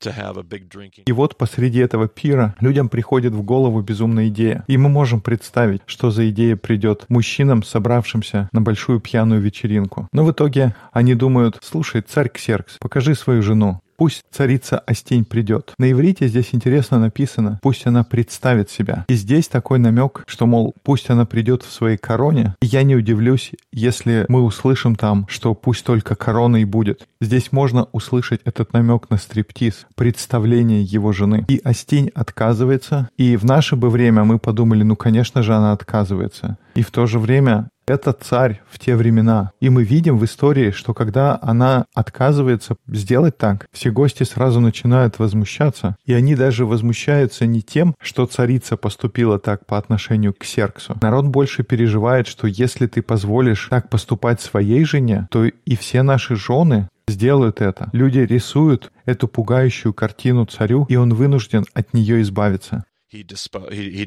to 0.01 0.13
have 0.13 0.39
a 0.39 0.43
big 0.43 0.69
drinking. 0.69 1.05
И 1.07 1.13
вот 1.13 1.37
посреди 1.37 1.79
этого 1.79 2.09
пира 2.09 2.55
людям 2.61 2.89
приходит 2.89 3.35
в 3.35 3.43
голову 3.43 3.83
безумная 3.83 4.29
идея. 4.29 4.65
И 4.67 4.77
мы 4.79 4.89
можем 4.89 5.21
представить, 5.21 5.83
что 5.87 6.11
за 6.11 6.31
идея 6.31 6.57
придет 6.57 7.05
мужчинам, 7.09 7.63
собравшимся 7.63 8.49
на 8.53 8.63
большую 8.63 9.01
пьяную 9.01 9.41
вечеринку. 9.41 10.09
Но 10.13 10.25
в 10.25 10.33
итоге 10.33 10.75
они 10.93 11.15
думают, 11.15 11.59
слушай, 11.63 12.01
царь 12.01 12.31
Ксеркс, 12.31 12.79
покажи 12.79 13.15
свою 13.15 13.43
жену. 13.43 13.81
Пусть 14.01 14.23
царица 14.31 14.79
Остень 14.79 15.27
придет. 15.27 15.75
На 15.77 15.93
иврите 15.93 16.27
здесь 16.27 16.49
интересно 16.53 16.99
написано 16.99 17.61
«пусть 17.63 17.87
она 17.87 18.03
представит 18.03 18.71
себя». 18.71 19.05
И 19.11 19.15
здесь 19.15 19.47
такой 19.47 19.79
намек, 19.79 20.23
что, 20.27 20.47
мол, 20.47 20.75
пусть 20.83 21.11
она 21.11 21.27
придет 21.27 21.63
в 21.63 21.71
своей 21.71 21.99
короне. 21.99 22.55
И 22.63 22.67
я 22.67 22.83
не 22.83 22.97
удивлюсь, 22.97 23.51
если 23.75 24.25
мы 24.29 24.43
услышим 24.43 24.97
там, 24.97 25.27
что 25.29 25.53
пусть 25.53 25.85
только 25.85 26.15
корона 26.15 26.63
и 26.63 26.65
будет. 26.65 27.07
Здесь 27.21 27.53
можно 27.53 27.89
услышать 27.93 28.41
этот 28.47 28.73
намек 28.73 29.11
на 29.11 29.19
стриптиз, 29.19 29.87
представление 29.97 30.83
его 30.83 31.13
жены. 31.13 31.45
И 31.49 31.61
Остень 31.63 32.11
отказывается. 32.15 33.11
И 33.19 33.37
в 33.37 33.45
наше 33.45 33.77
бы 33.77 33.91
время 33.91 34.25
мы 34.25 34.39
подумали, 34.39 34.83
ну, 34.83 34.97
конечно 34.97 35.43
же, 35.43 35.55
она 35.55 35.73
отказывается. 35.73 36.57
И 36.75 36.83
в 36.83 36.91
то 36.91 37.05
же 37.05 37.19
время 37.19 37.69
это 37.91 38.13
царь 38.13 38.63
в 38.71 38.79
те 38.79 38.97
времена. 38.97 39.53
И 39.61 39.69
мы 39.69 39.85
видим 39.85 40.19
в 40.19 40.25
истории, 40.25 40.71
что 40.71 40.95
когда 40.95 41.39
она 41.43 41.87
отказывается 41.95 42.77
сделать 42.87 43.37
так, 43.37 43.67
все 43.73 43.91
гости 43.91 44.23
сразу 44.23 44.61
начинают 44.61 45.19
возмущаться. 45.19 45.97
И 46.05 46.13
они 46.15 46.35
даже 46.35 46.65
возмущаются 46.65 47.47
не 47.47 47.63
тем, 47.63 47.95
что 48.01 48.27
царица 48.27 48.77
поступила 48.77 49.39
так 49.39 49.67
по 49.67 49.77
отношению 49.77 50.35
к 50.35 50.45
Серксу. 50.45 50.97
Народ 51.03 51.27
больше 51.27 51.63
переживает, 51.63 52.27
что 52.27 52.47
если 52.47 52.87
ты 52.87 53.03
позволишь 53.03 53.69
так 53.69 53.91
поступать 53.91 54.41
своей 54.41 54.85
жене, 54.85 55.29
то 55.31 55.45
и 55.45 55.77
все 55.77 56.03
наши 56.03 56.37
жены 56.37 56.89
сделают 57.09 57.61
это. 57.61 57.91
Люди 57.93 58.21
рисуют 58.21 58.93
эту 59.05 59.29
пугающую 59.29 59.93
картину 59.93 60.47
царю, 60.47 60.87
и 60.89 60.97
он 60.97 61.13
вынужден 61.13 61.65
от 61.75 61.93
нее 61.93 62.23
избавиться. 62.23 62.85
He, 63.13 63.25
dispo- 63.25 63.69
he, 63.69 63.91
he. 63.91 64.07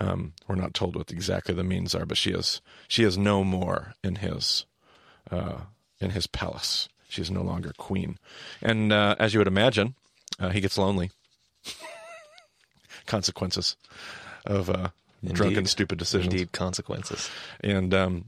Um, 0.00 0.32
we're 0.46 0.54
not 0.54 0.74
told 0.74 0.96
what 0.96 1.10
exactly 1.10 1.54
the 1.54 1.64
means 1.64 1.94
are, 1.94 2.06
but 2.06 2.16
she 2.16 2.30
is 2.30 2.60
she 2.86 3.04
is 3.04 3.16
no 3.18 3.44
more 3.44 3.94
in 4.04 4.16
his 4.16 4.66
uh, 5.30 5.62
in 6.00 6.10
his 6.10 6.26
palace. 6.26 6.88
She 7.08 7.22
is 7.22 7.30
no 7.30 7.42
longer 7.42 7.72
queen. 7.78 8.18
And 8.60 8.92
uh, 8.92 9.16
as 9.18 9.32
you 9.32 9.40
would 9.40 9.46
imagine, 9.46 9.94
uh, 10.38 10.50
he 10.50 10.60
gets 10.60 10.76
lonely. 10.76 11.10
Consequences 13.06 13.76
of 14.44 14.68
uh, 14.68 14.88
drunken, 15.24 15.66
stupid 15.66 15.98
decisions. 15.98 16.32
Indeed, 16.32 16.52
consequences. 16.52 17.30
And 17.60 17.94
um, 17.94 18.24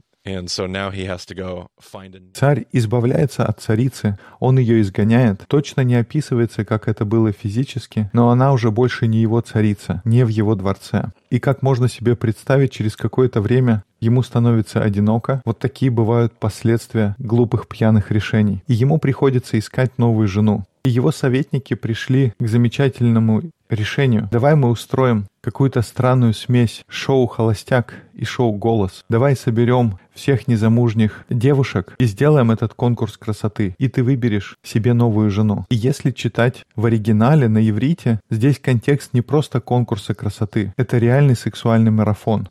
Царь 2.35 2.67
избавляется 2.71 3.43
от 3.43 3.59
царицы, 3.59 4.19
он 4.39 4.59
ее 4.59 4.81
изгоняет. 4.81 5.43
Точно 5.47 5.81
не 5.81 5.95
описывается, 5.95 6.63
как 6.63 6.87
это 6.87 7.05
было 7.05 7.31
физически, 7.31 8.09
но 8.13 8.29
она 8.29 8.53
уже 8.53 8.69
больше 8.69 9.07
не 9.07 9.19
его 9.19 9.41
царица, 9.41 10.01
не 10.05 10.23
в 10.23 10.27
его 10.27 10.53
дворце. 10.53 11.11
И 11.31 11.39
как 11.39 11.63
можно 11.63 11.87
себе 11.87 12.15
представить, 12.15 12.71
через 12.71 12.95
какое-то 12.95 13.41
время 13.41 13.83
ему 14.01 14.23
становится 14.23 14.81
одиноко. 14.81 15.41
Вот 15.45 15.59
такие 15.59 15.91
бывают 15.91 16.33
последствия 16.33 17.15
глупых 17.19 17.67
пьяных 17.67 18.11
решений. 18.11 18.63
И 18.67 18.73
ему 18.73 18.97
приходится 18.97 19.57
искать 19.57 19.97
новую 19.97 20.27
жену. 20.27 20.65
И 20.83 20.89
его 20.89 21.11
советники 21.11 21.75
пришли 21.75 22.33
к 22.39 22.47
замечательному 22.47 23.43
решению. 23.69 24.27
Давай 24.31 24.55
мы 24.55 24.69
устроим 24.69 25.27
какую-то 25.41 25.81
странную 25.83 26.33
смесь 26.33 26.83
шоу 26.87 27.27
«Холостяк» 27.27 27.93
и 28.13 28.25
шоу 28.25 28.53
«Голос». 28.53 29.05
Давай 29.07 29.35
соберем 29.35 29.99
всех 30.13 30.47
незамужних 30.47 31.25
девушек 31.29 31.95
и 31.99 32.05
сделаем 32.05 32.51
этот 32.51 32.73
конкурс 32.73 33.17
красоты. 33.17 33.75
И 33.77 33.87
ты 33.87 34.03
выберешь 34.03 34.57
себе 34.63 34.93
новую 34.93 35.29
жену. 35.29 35.65
И 35.69 35.75
если 35.75 36.11
читать 36.11 36.63
в 36.75 36.85
оригинале 36.85 37.47
на 37.47 37.67
иврите, 37.67 38.19
здесь 38.29 38.59
контекст 38.59 39.13
не 39.13 39.21
просто 39.21 39.61
конкурса 39.61 40.15
красоты. 40.15 40.73
Это 40.77 40.97
реальный 40.97 41.35
сексуальный 41.35 41.91
марафон. 41.91 42.49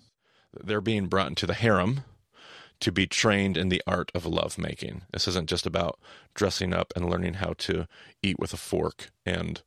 They're 0.53 0.81
being 0.81 1.07
brought 1.07 1.29
into 1.29 1.47
the 1.47 1.55
harem 1.55 2.05
to 2.81 2.91
be 2.91 3.07
trained 3.07 3.57
in 3.57 3.69
the 3.69 3.83
art 3.87 4.11
of 4.15 4.25
lovemaking. 4.25 5.03
This 5.13 5.29
isn't 5.29 5.49
just 5.49 5.67
about 5.67 5.99
dressing 6.35 6.73
up 6.73 6.93
and 6.97 7.09
learning 7.09 7.35
how 7.35 7.55
to 7.59 7.87
eat 8.23 8.39
with 8.39 8.53
a 8.55 8.57
fork 8.57 9.11
and 9.27 9.63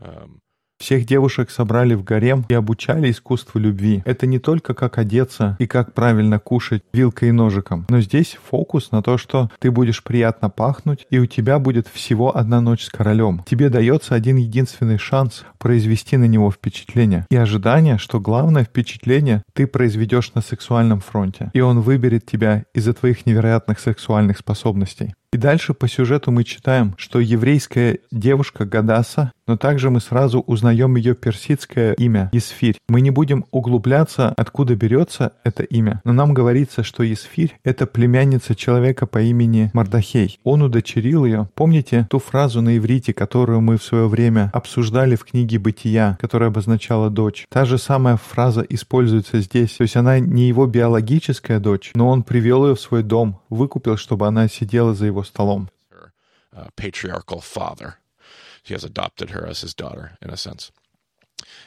um, 0.00 0.42
Всех 0.80 1.04
девушек 1.04 1.50
собрали 1.50 1.92
в 1.92 2.02
гарем 2.04 2.46
и 2.48 2.54
обучали 2.54 3.10
искусству 3.10 3.60
любви. 3.60 4.02
Это 4.06 4.26
не 4.26 4.38
только 4.38 4.72
как 4.72 4.96
одеться 4.96 5.56
и 5.58 5.66
как 5.66 5.92
правильно 5.92 6.38
кушать 6.38 6.82
вилкой 6.94 7.28
и 7.28 7.32
ножиком, 7.32 7.84
но 7.90 8.00
здесь 8.00 8.38
фокус 8.48 8.90
на 8.90 9.02
то, 9.02 9.18
что 9.18 9.50
ты 9.58 9.70
будешь 9.70 10.02
приятно 10.02 10.48
пахнуть, 10.48 11.06
и 11.10 11.18
у 11.18 11.26
тебя 11.26 11.58
будет 11.58 11.86
всего 11.86 12.34
одна 12.34 12.62
ночь 12.62 12.84
с 12.84 12.88
королем. 12.88 13.44
Тебе 13.46 13.68
дается 13.68 14.14
один 14.14 14.36
единственный 14.36 14.96
шанс 14.96 15.44
произвести 15.58 16.16
на 16.16 16.24
него 16.24 16.50
впечатление. 16.50 17.26
И 17.30 17.36
ожидание, 17.36 17.98
что 17.98 18.18
главное 18.18 18.64
впечатление 18.64 19.42
ты 19.52 19.66
произведешь 19.66 20.32
на 20.34 20.40
сексуальном 20.40 21.00
фронте, 21.00 21.50
и 21.52 21.60
он 21.60 21.80
выберет 21.80 22.24
тебя 22.24 22.64
из-за 22.74 22.94
твоих 22.94 23.26
невероятных 23.26 23.78
сексуальных 23.78 24.38
способностей. 24.38 25.14
И 25.32 25.36
дальше 25.36 25.74
по 25.74 25.86
сюжету 25.86 26.32
мы 26.32 26.42
читаем, 26.42 26.94
что 26.98 27.20
еврейская 27.20 28.00
девушка 28.10 28.64
Гадаса, 28.64 29.30
но 29.46 29.56
также 29.56 29.88
мы 29.88 30.00
сразу 30.00 30.40
узнаем 30.40 30.96
ее 30.96 31.14
персидское 31.14 31.92
имя 31.92 32.30
Исфирь. 32.32 32.76
Мы 32.88 33.00
не 33.00 33.10
будем 33.10 33.44
углубляться, 33.52 34.34
откуда 34.36 34.74
берется 34.74 35.34
это 35.44 35.62
имя, 35.62 36.00
но 36.04 36.12
нам 36.12 36.34
говорится, 36.34 36.82
что 36.82 37.04
Исфирь— 37.04 37.56
это 37.64 37.86
племянница 37.86 38.56
человека 38.56 39.06
по 39.06 39.22
имени 39.22 39.70
Мардахей. 39.72 40.38
Он 40.42 40.62
удочерил 40.62 41.24
ее. 41.24 41.48
Помните 41.54 42.08
ту 42.10 42.18
фразу 42.18 42.60
на 42.60 42.76
иврите, 42.76 43.12
которую 43.12 43.60
мы 43.60 43.76
в 43.76 43.84
свое 43.84 44.08
время 44.08 44.50
обсуждали 44.52 45.14
в 45.14 45.24
книге 45.24 45.60
«Бытия», 45.60 46.18
которая 46.20 46.48
обозначала 46.48 47.08
дочь? 47.08 47.44
Та 47.48 47.64
же 47.64 47.78
самая 47.78 48.16
фраза 48.16 48.62
используется 48.62 49.40
здесь. 49.40 49.76
То 49.76 49.82
есть 49.82 49.94
она 49.94 50.18
не 50.18 50.48
его 50.48 50.66
биологическая 50.66 51.60
дочь, 51.60 51.92
но 51.94 52.08
он 52.08 52.24
привел 52.24 52.66
ее 52.66 52.74
в 52.74 52.80
свой 52.80 53.04
дом, 53.04 53.40
выкупил, 53.48 53.96
чтобы 53.96 54.26
она 54.26 54.48
сидела 54.48 54.92
за 54.92 55.06
его 55.06 55.19
столом. 55.22 55.68
her 55.90 56.12
patriarchal 56.76 57.40
father. 57.40 57.98
He 58.62 58.74
has 58.74 58.84
adopted 58.84 59.30
her 59.30 59.46
as 59.46 59.60
his 59.60 59.74
daughter, 59.74 60.18
in 60.20 60.30
a 60.30 60.36
sense. 60.36 60.70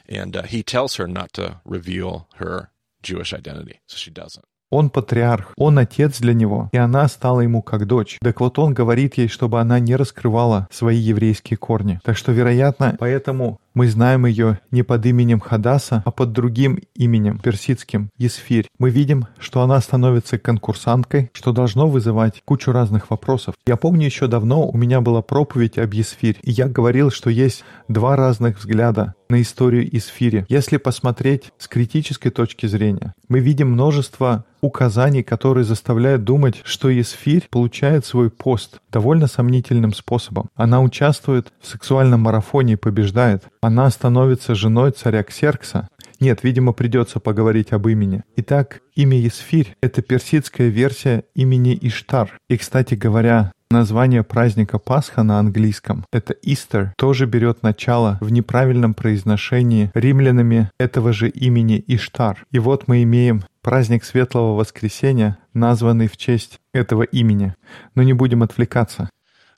And 0.08 0.36
uh, 0.36 0.44
he 0.44 0.64
tells 0.64 0.96
her 0.96 1.08
not 1.08 1.34
to 1.34 1.62
reveal 1.66 2.28
her 2.36 2.70
Jewish 3.02 3.34
identity, 3.34 3.80
so 3.88 3.98
she 3.98 4.12
doesn't. 4.12 4.46
Он 4.70 4.90
патриарх, 4.90 5.54
он 5.56 5.78
отец 5.78 6.20
для 6.20 6.34
него, 6.34 6.70
и 6.74 6.78
она 6.78 7.08
стала 7.08 7.42
ему 7.42 7.62
как 7.62 7.86
дочь. 7.86 8.18
Так 8.24 8.40
вот 8.40 8.58
он 8.58 8.74
говорит 8.74 9.16
ей, 9.16 9.28
чтобы 9.28 9.60
она 9.62 9.80
не 9.80 9.96
раскрывала 9.96 10.68
свои 10.72 10.98
еврейские 10.98 11.58
корни. 11.58 12.00
Так 12.04 12.18
что, 12.18 12.32
вероятно, 12.32 12.96
поэтому 13.00 13.60
мы 13.74 13.88
знаем 13.88 14.26
ее 14.26 14.60
не 14.72 14.84
под 14.84 15.06
именем 15.06 15.40
Хадаса, 15.40 16.04
а 16.06 16.12
под 16.12 16.32
другим 16.32 16.80
именем, 16.96 17.40
персидским, 17.40 18.10
Есфирь. 18.18 18.68
Мы 18.80 18.90
видим, 18.90 19.28
что 19.40 19.62
она 19.62 19.80
становится 19.82 20.38
конкурсанткой, 20.38 21.32
что 21.34 21.52
должно 21.52 21.88
вызывать 21.88 22.42
кучу 22.46 22.72
разных 22.72 23.10
вопросов. 23.10 23.56
Я 23.66 23.76
помню 23.76 24.06
еще 24.06 24.28
давно 24.28 24.68
у 24.68 24.78
меня 24.78 25.02
была 25.02 25.22
проповедь 25.22 25.78
об 25.78 25.94
Есфирь, 25.94 26.38
и 26.44 26.52
я 26.52 26.68
говорил, 26.68 27.12
что 27.12 27.30
есть 27.30 27.64
два 27.88 28.16
разных 28.16 28.60
взгляда 28.60 29.16
на 29.30 29.42
историю 29.42 29.88
Исфири. 29.98 30.46
Если 30.48 30.78
посмотреть 30.78 31.52
с 31.58 31.68
критической 31.68 32.30
точки 32.30 32.68
зрения, 32.68 33.16
мы 33.30 33.40
видим 33.40 33.72
множество 33.72 34.46
указаний, 34.62 35.24
которые 35.24 35.66
заставляют 35.66 36.24
думать, 36.24 36.62
что 36.64 36.90
Исфирь 37.02 37.48
получает 37.50 38.06
свой 38.06 38.30
пост 38.30 38.80
довольно 38.92 39.28
сомнительным 39.28 39.94
способом. 39.94 40.50
Она 40.56 40.82
участвует 40.82 41.52
в 41.60 41.68
сексуальном 41.68 42.22
марафоне 42.22 42.74
и 42.74 42.78
побеждает. 42.78 43.44
Она 43.64 43.90
становится 43.90 44.56
женой 44.56 44.92
царя 44.92 45.24
Ксеркса. 45.24 45.88
Нет, 46.20 46.44
видимо, 46.44 46.74
придется 46.74 47.22
поговорить 47.22 47.72
об 47.72 47.88
имени. 47.88 48.24
Итак, 48.36 48.82
имя 48.94 49.26
Исфирь— 49.26 49.78
это 49.82 50.02
персидская 50.02 50.68
версия 50.68 51.24
имени 51.34 51.78
Иштар. 51.82 52.38
И, 52.50 52.58
кстати 52.58 52.96
говоря, 52.96 53.54
Название 53.72 54.22
праздника 54.22 54.78
Пасха 54.78 55.24
на 55.24 55.40
английском, 55.40 56.06
это 56.12 56.36
Easter, 56.46 56.90
тоже 56.96 57.26
берет 57.26 57.64
начало 57.64 58.20
в 58.22 58.32
неправильном 58.32 58.94
произношении 58.94 59.90
римлянами 59.96 60.70
этого 60.78 61.12
же 61.12 61.28
имени 61.28 61.84
Иштар. 61.88 62.46
И 62.52 62.60
вот 62.60 62.88
мы 62.88 63.02
имеем 63.02 63.42
праздник 63.64 64.04
Светлого 64.04 64.56
Воскресения, 64.56 65.40
названный 65.56 66.08
в 66.08 66.18
честь 66.18 66.60
этого 66.72 67.02
имени. 67.02 67.56
Но 67.96 68.04
не 68.04 68.14
будем 68.14 68.44
отвлекаться. 68.44 69.10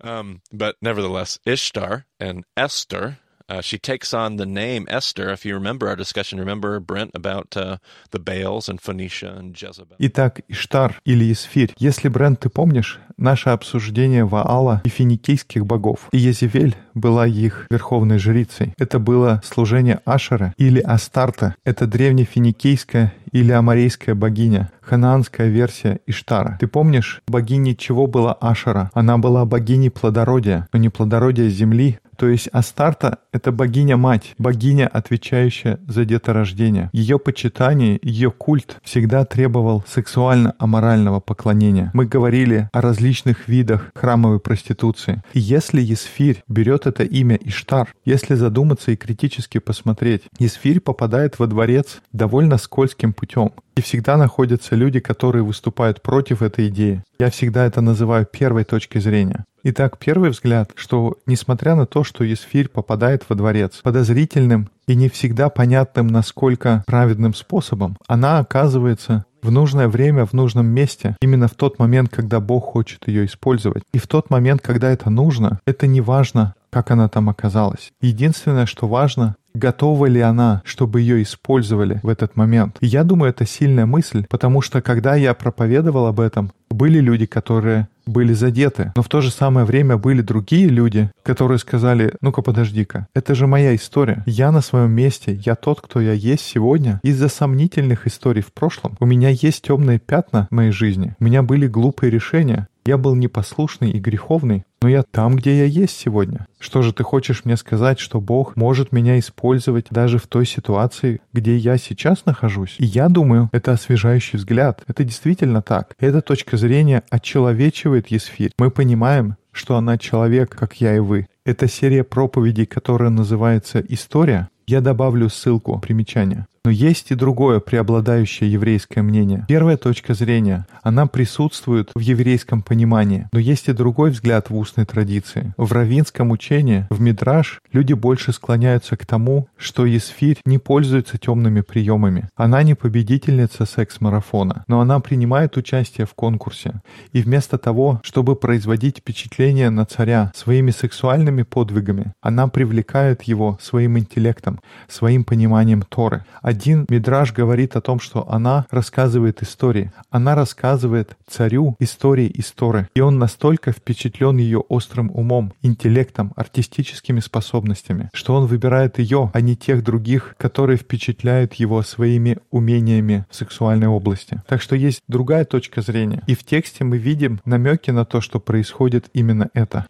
Um, 0.01 0.39
but 0.53 0.75
nevertheless, 0.81 1.39
Ishtar 1.45 2.03
and 2.21 2.43
Esther, 2.57 3.15
uh, 3.49 3.61
she 3.61 3.77
takes 3.77 4.13
on 4.13 4.37
the 4.37 4.45
name 4.45 4.85
Esther. 4.89 5.29
If 5.29 5.45
you 5.45 5.55
remember 5.55 5.87
our 5.87 5.95
discussion, 5.95 6.39
remember, 6.39 6.79
Brent, 6.79 7.11
about 7.13 7.55
uh, 7.55 7.77
the 8.11 8.19
Baals 8.19 8.69
and 8.69 8.81
Phoenicia 8.81 9.35
and 9.37 9.55
Jezebel? 9.55 9.95
Итак, 9.99 10.41
Иштар 10.47 10.99
или 11.05 11.31
Исфирь. 11.31 11.73
Если, 11.77 12.09
Брент, 12.09 12.39
ты 12.41 12.49
помнишь 12.49 12.99
наше 13.17 13.49
обсуждение 13.49 14.25
Ваала 14.25 14.81
и 14.83 14.89
финикийских 14.89 15.65
богов, 15.65 16.09
и 16.11 16.17
Езевель 16.17 16.75
была 16.93 17.27
их 17.27 17.67
верховной 17.69 18.19
жрицей. 18.19 18.73
Это 18.77 18.99
было 18.99 19.41
служение 19.43 20.01
Ашера 20.05 20.53
или 20.57 20.79
Астарта. 20.79 21.55
Это 21.63 21.87
древнефиникийское 21.87 23.13
или 23.31 23.51
амарейская 23.51 24.15
богиня, 24.15 24.71
ханаанская 24.81 25.49
версия 25.49 25.99
Иштара. 26.07 26.57
Ты 26.59 26.67
помнишь, 26.67 27.21
богиней 27.27 27.75
чего 27.75 28.07
была 28.07 28.33
Ашера? 28.33 28.91
Она 28.93 29.17
была 29.17 29.45
богиней 29.45 29.91
плодородия, 29.91 30.67
но 30.71 30.79
не 30.79 30.89
плодородия 30.89 31.49
земли, 31.49 31.99
то 32.17 32.27
есть 32.27 32.49
Астарта— 32.51 33.19
это 33.31 33.51
богиня-мать, 33.51 34.35
богиня, 34.37 34.87
отвечающая 34.87 35.79
за 35.87 36.05
деторождение. 36.05 36.89
Ее 36.93 37.19
почитание, 37.19 37.99
ее 38.01 38.31
культ 38.31 38.77
всегда 38.83 39.25
требовал 39.25 39.83
сексуально-аморального 39.87 41.19
поклонения. 41.19 41.91
Мы 41.93 42.05
говорили 42.05 42.69
о 42.71 42.81
различных 42.81 43.47
видах 43.47 43.91
храмовой 43.95 44.39
проституции. 44.39 45.23
И 45.33 45.39
если 45.39 45.81
Есфирь 45.81 46.43
берет 46.47 46.87
это 46.87 47.03
имя 47.03 47.35
Иштар, 47.35 47.93
если 48.05 48.35
задуматься 48.35 48.91
и 48.91 48.95
критически 48.95 49.57
посмотреть, 49.57 50.23
Есфирь 50.39 50.79
попадает 50.79 51.39
во 51.39 51.47
дворец 51.47 52.01
довольно 52.11 52.57
скользким 52.57 53.13
путем. 53.13 53.51
И 53.75 53.81
всегда 53.81 54.15
находятся 54.15 54.75
люди, 54.75 54.99
которые 54.99 55.43
выступают 55.43 56.01
против 56.01 56.41
этой 56.41 56.69
идеи. 56.69 57.03
Я 57.19 57.29
всегда 57.29 57.65
это 57.65 57.81
называю 57.81 58.25
первой 58.25 58.63
точкой 58.63 58.99
зрения. 58.99 59.43
Итак, 59.63 59.97
первый 59.97 60.29
взгляд, 60.29 60.71
что 60.75 61.17
несмотря 61.25 61.75
на 61.75 61.85
то, 61.85 62.03
что 62.03 62.23
Есфирь 62.23 62.69
попадает 62.69 63.23
во 63.27 63.35
дворец 63.35 63.81
подозрительным 63.83 64.69
и 64.87 64.95
не 64.95 65.09
всегда 65.09 65.49
понятным, 65.49 66.07
насколько 66.07 66.83
праведным 66.85 67.33
способом, 67.33 67.97
она 68.07 68.39
оказывается 68.39 69.25
в 69.41 69.51
нужное 69.51 69.87
время, 69.87 70.25
в 70.25 70.33
нужном 70.33 70.67
месте, 70.67 71.17
именно 71.21 71.47
в 71.47 71.55
тот 71.55 71.77
момент, 71.77 72.09
когда 72.09 72.39
Бог 72.39 72.65
хочет 72.65 73.07
ее 73.07 73.25
использовать. 73.25 73.83
И 73.93 73.97
в 73.97 74.07
тот 74.07 74.29
момент, 74.29 74.61
когда 74.61 74.89
это 74.89 75.09
нужно, 75.09 75.59
это 75.65 75.87
не 75.87 76.01
важно, 76.01 76.55
как 76.75 76.91
она 76.91 77.07
там 77.07 77.29
оказалась. 77.29 77.93
Единственное, 78.01 78.65
что 78.65 78.89
важно, 78.89 79.37
готова 79.53 80.07
ли 80.07 80.19
она, 80.19 80.61
чтобы 80.65 80.99
ее 80.99 81.23
использовали 81.23 82.01
в 82.03 82.09
этот 82.09 82.35
момент. 82.35 82.75
И 82.81 82.87
я 82.87 83.05
думаю, 83.05 83.29
это 83.29 83.45
сильная 83.45 83.85
мысль, 83.85 84.25
потому 84.29 84.59
что 84.59 84.81
когда 84.81 85.15
я 85.15 85.33
проповедовал 85.33 86.07
об 86.07 86.19
этом, 86.19 86.51
были 86.69 86.99
люди, 86.99 87.25
которые 87.27 87.87
были 88.05 88.33
задеты. 88.33 88.91
Но 88.97 89.03
в 89.03 89.07
то 89.07 89.21
же 89.21 89.31
самое 89.31 89.65
время 89.65 89.95
были 89.95 90.21
другие 90.21 90.67
люди, 90.67 91.09
которые 91.23 91.57
сказали, 91.57 92.13
ну-ка 92.21 92.41
подожди-ка, 92.41 93.07
это 93.15 93.35
же 93.35 93.47
моя 93.47 93.73
история. 93.73 94.23
Я 94.25 94.51
на 94.51 94.59
своем 94.59 94.91
месте, 94.91 95.39
я 95.45 95.55
тот, 95.55 95.79
кто 95.79 96.01
я 96.01 96.11
есть 96.11 96.43
сегодня. 96.43 96.99
Из-за 97.03 97.29
сомнительных 97.29 98.05
историй 98.05 98.41
в 98.41 98.51
прошлом 98.51 98.97
у 98.99 99.05
меня 99.05 99.29
есть 99.29 99.63
темные 99.63 99.99
пятна 99.99 100.47
в 100.51 100.53
моей 100.53 100.71
жизни. 100.71 101.15
У 101.19 101.23
меня 101.23 101.41
были 101.41 101.67
глупые 101.67 102.11
решения. 102.11 102.67
Я 102.87 102.99
был 102.99 103.15
непослушный 103.15 103.89
и 103.89 103.99
греховный, 103.99 104.63
но 104.83 104.89
я 104.89 105.01
там, 105.01 105.35
где 105.35 105.57
я 105.57 105.65
есть 105.65 105.97
сегодня. 105.97 106.45
Что 106.59 106.83
же 106.83 106.93
ты 106.93 107.01
хочешь 107.01 107.43
мне 107.43 107.57
сказать, 107.57 107.97
что 107.97 108.21
Бог 108.21 108.55
может 108.55 108.91
меня 108.91 109.17
использовать 109.17 109.87
даже 109.89 110.19
в 110.19 110.27
той 110.27 110.45
ситуации, 110.45 111.19
где 111.33 111.57
я 111.57 111.77
сейчас 111.77 112.25
нахожусь? 112.25 112.75
И 112.77 112.85
я 112.85 113.09
думаю, 113.09 113.49
это 113.51 113.71
освежающий 113.71 114.37
взгляд. 114.37 114.83
Это 114.87 115.03
действительно 115.03 115.63
так. 115.63 115.95
Эта 115.99 116.21
точка 116.21 116.57
зрения 116.57 117.01
отчеловечивает 117.09 118.09
Есфирь. 118.09 118.51
Мы 118.59 118.69
понимаем, 118.69 119.37
что 119.51 119.77
она 119.77 119.97
человек, 119.97 120.55
как 120.55 120.79
я 120.79 120.95
и 120.95 120.99
вы. 120.99 121.27
Это 121.43 121.67
серия 121.67 122.03
проповедей, 122.03 122.67
которая 122.67 123.09
называется 123.09 123.79
«История». 123.79 124.49
Я 124.67 124.81
добавлю 124.81 125.29
ссылку 125.29 125.79
примечания. 125.79 126.47
Но 126.65 126.71
есть 126.71 127.11
и 127.11 127.15
другое 127.15 127.59
преобладающее 127.59 128.51
еврейское 128.51 129.03
мнение. 129.03 129.45
Первая 129.47 129.77
точка 129.77 130.15
зрения, 130.15 130.65
она 130.81 131.05
присутствует 131.05 131.91
в 131.93 131.99
еврейском 131.99 132.63
понимании, 132.63 133.29
но 133.31 133.37
есть 133.37 133.67
и 133.67 133.73
другой 133.73 134.09
взгляд 134.09 134.49
в 134.49 134.55
устной 134.57 134.85
традиции. 134.85 135.53
В 135.57 135.71
равинском 135.71 136.31
учении, 136.31 136.87
в 136.89 136.99
Мидраш, 136.99 137.59
люди 137.71 137.93
больше 137.93 138.33
склоняются 138.33 138.97
к 138.97 139.05
тому, 139.05 139.47
что 139.57 139.85
Есфирь 139.85 140.39
не 140.43 140.57
пользуется 140.57 141.19
темными 141.19 141.61
приемами. 141.61 142.29
Она 142.35 142.63
не 142.63 142.73
победительница 142.73 143.67
секс-марафона, 143.67 144.63
но 144.67 144.79
она 144.79 144.99
принимает 144.99 145.57
участие 145.57 146.07
в 146.07 146.15
конкурсе. 146.15 146.81
И 147.11 147.21
вместо 147.21 147.59
того, 147.59 147.99
чтобы 148.01 148.35
производить 148.35 148.97
впечатление 148.97 149.69
на 149.69 149.85
царя 149.85 150.31
своими 150.33 150.71
сексуальными 150.71 151.43
подвигами, 151.43 152.13
она 152.21 152.47
привлекает 152.47 153.21
его 153.21 153.59
своим 153.61 153.99
интеллектом, 153.99 154.59
своим 154.87 155.23
пониманием 155.23 155.83
Торы. 155.83 156.25
Один 156.55 156.85
мидраж 156.89 157.33
говорит 157.33 157.75
о 157.75 157.81
том, 157.81 157.99
что 157.99 158.29
она 158.29 158.65
рассказывает 158.71 159.43
истории. 159.43 159.91
Она 160.09 160.35
рассказывает 160.35 161.17
царю 161.27 161.75
истории 161.79 162.31
истории. 162.33 162.87
И 162.95 163.01
он 163.01 163.19
настолько 163.19 163.73
впечатлен 163.73 164.37
ее 164.37 164.59
острым 164.59 165.11
умом, 165.13 165.51
интеллектом, 165.61 166.31
артистическими 166.37 167.19
способностями, 167.19 168.09
что 168.13 168.35
он 168.35 168.45
выбирает 168.45 168.99
ее, 168.99 169.31
а 169.33 169.41
не 169.41 169.57
тех 169.57 169.83
других, 169.83 170.35
которые 170.37 170.77
впечатляют 170.77 171.55
его 171.55 171.81
своими 171.81 172.37
умениями 172.51 173.25
в 173.29 173.35
сексуальной 173.35 173.87
области. 173.87 174.41
Так 174.47 174.61
что 174.61 174.77
есть 174.77 175.01
другая 175.09 175.43
точка 175.43 175.81
зрения. 175.81 176.23
И 176.25 176.35
в 176.35 176.45
тексте 176.45 176.85
мы 176.85 176.97
видим 176.97 177.41
намеки 177.43 177.91
на 177.91 178.05
то, 178.05 178.21
что 178.21 178.39
происходит 178.39 179.09
именно 179.13 179.49
это. 179.53 179.87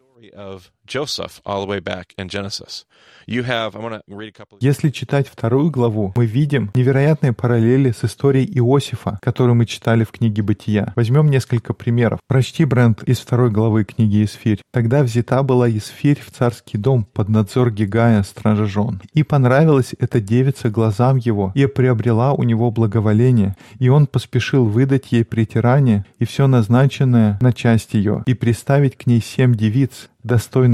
Если 4.62 4.90
читать 4.90 5.28
вторую 5.28 5.72
главу, 5.72 6.14
мы 6.16 6.26
видим 6.26 6.72
невероятные 6.76 7.34
параллели 7.34 7.92
с 7.92 8.04
историей 8.04 8.46
Иосифа, 8.60 9.20
которую 9.22 9.56
мы 9.56 9.66
читали 9.66 10.04
в 10.04 10.12
книге 10.12 10.44
«Бытия». 10.44 10.94
Возьмем 10.96 11.30
несколько 11.30 11.74
примеров. 11.74 12.20
Прочти, 12.28 12.66
Брент, 12.66 13.02
из 13.04 13.20
второй 13.20 13.50
главы 13.50 13.84
книги 13.84 14.24
«Исфирь». 14.24 14.62
«Тогда 14.72 15.04
взята 15.04 15.42
была 15.42 15.70
Исфирь 15.70 16.20
в 16.20 16.32
царский 16.32 16.78
дом 16.78 17.06
под 17.14 17.30
надзор 17.30 17.72
Гигая, 17.72 18.22
стража 18.24 18.66
жен. 18.66 19.02
И 19.14 19.24
понравилась 19.24 19.96
эта 19.98 20.22
девица 20.22 20.70
глазам 20.70 21.18
его, 21.18 21.52
и 21.56 21.66
приобрела 21.66 22.34
у 22.34 22.44
него 22.44 22.70
благоволение, 22.72 23.56
и 23.80 23.90
он 23.90 24.08
поспешил 24.08 24.66
выдать 24.66 25.12
ей 25.12 25.26
притирание 25.26 26.06
и 26.20 26.26
все 26.26 26.48
назначенное 26.48 27.40
на 27.42 27.54
часть 27.54 27.94
ее, 27.94 28.24
и 28.28 28.34
приставить 28.34 28.98
к 28.98 29.08
ней 29.08 29.22
семь 29.22 29.56
девиц, 29.56 30.10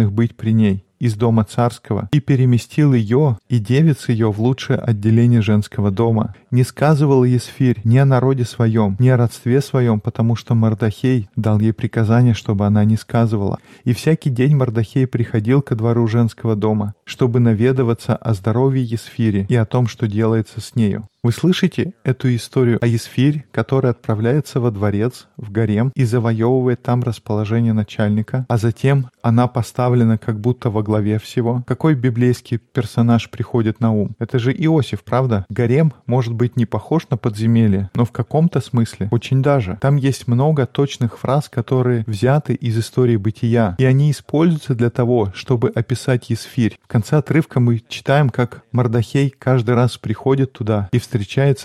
достойных 0.01 0.11
быть 0.11 0.35
при 0.35 0.51
ней 0.51 0.83
из 0.99 1.15
дома 1.15 1.43
царского, 1.43 2.09
и 2.11 2.19
переместил 2.19 2.93
ее 2.93 3.39
и 3.49 3.57
девиц 3.57 4.07
ее 4.07 4.31
в 4.31 4.39
лучшее 4.39 4.77
отделение 4.77 5.41
женского 5.41 5.89
дома. 5.89 6.35
Не 6.51 6.63
сказывал 6.63 7.23
Есфирь 7.23 7.81
ни 7.83 7.97
о 7.97 8.05
народе 8.05 8.45
своем, 8.45 8.97
ни 8.99 9.09
о 9.09 9.17
родстве 9.17 9.61
своем, 9.61 9.99
потому 9.99 10.35
что 10.35 10.53
Мардахей 10.53 11.27
дал 11.35 11.59
ей 11.59 11.73
приказание, 11.73 12.35
чтобы 12.35 12.67
она 12.67 12.85
не 12.85 12.97
сказывала. 12.97 13.57
И 13.83 13.93
всякий 13.93 14.29
день 14.29 14.55
Мардахей 14.55 15.07
приходил 15.07 15.63
ко 15.63 15.73
двору 15.73 16.05
женского 16.05 16.55
дома, 16.55 16.93
чтобы 17.03 17.39
наведываться 17.39 18.15
о 18.15 18.35
здоровье 18.35 18.83
Есфири 18.83 19.47
и 19.49 19.55
о 19.55 19.65
том, 19.65 19.87
что 19.87 20.07
делается 20.07 20.61
с 20.61 20.75
нею. 20.75 21.07
Вы 21.23 21.33
слышите 21.33 21.93
эту 22.03 22.35
историю 22.35 22.79
о 22.81 22.87
Есфирь, 22.87 23.45
который 23.51 23.91
отправляется 23.91 24.59
во 24.59 24.71
дворец, 24.71 25.27
в 25.37 25.51
гарем, 25.51 25.91
и 25.95 26.03
завоевывает 26.03 26.81
там 26.81 27.03
расположение 27.03 27.73
начальника, 27.73 28.47
а 28.49 28.57
затем 28.57 29.11
она 29.21 29.47
поставлена 29.47 30.17
как 30.17 30.39
будто 30.39 30.71
во 30.71 30.81
главе 30.81 31.19
всего? 31.19 31.63
Какой 31.67 31.93
библейский 31.93 32.57
персонаж 32.57 33.29
приходит 33.29 33.81
на 33.81 33.91
ум? 33.93 34.15
Это 34.17 34.39
же 34.39 34.51
Иосиф, 34.51 35.03
правда? 35.03 35.45
Гарем 35.49 35.93
может 36.07 36.33
быть 36.33 36.57
не 36.57 36.65
похож 36.65 37.07
на 37.11 37.17
подземелье, 37.17 37.91
но 37.93 38.03
в 38.03 38.11
каком-то 38.11 38.59
смысле 38.59 39.07
очень 39.11 39.43
даже. 39.43 39.77
Там 39.79 39.97
есть 39.97 40.27
много 40.27 40.65
точных 40.65 41.19
фраз, 41.19 41.49
которые 41.49 42.03
взяты 42.07 42.55
из 42.55 42.79
истории 42.79 43.17
бытия, 43.17 43.75
и 43.77 43.85
они 43.85 44.09
используются 44.09 44.73
для 44.73 44.89
того, 44.89 45.31
чтобы 45.35 45.69
описать 45.69 46.31
Есфирь. 46.31 46.79
В 46.83 46.87
конце 46.87 47.17
отрывка 47.17 47.59
мы 47.59 47.83
читаем, 47.87 48.31
как 48.31 48.63
Мардахей 48.71 49.29
каждый 49.37 49.75
раз 49.75 49.99
приходит 49.99 50.53
туда 50.53 50.89
и 50.91 50.97
встречается 50.97 51.10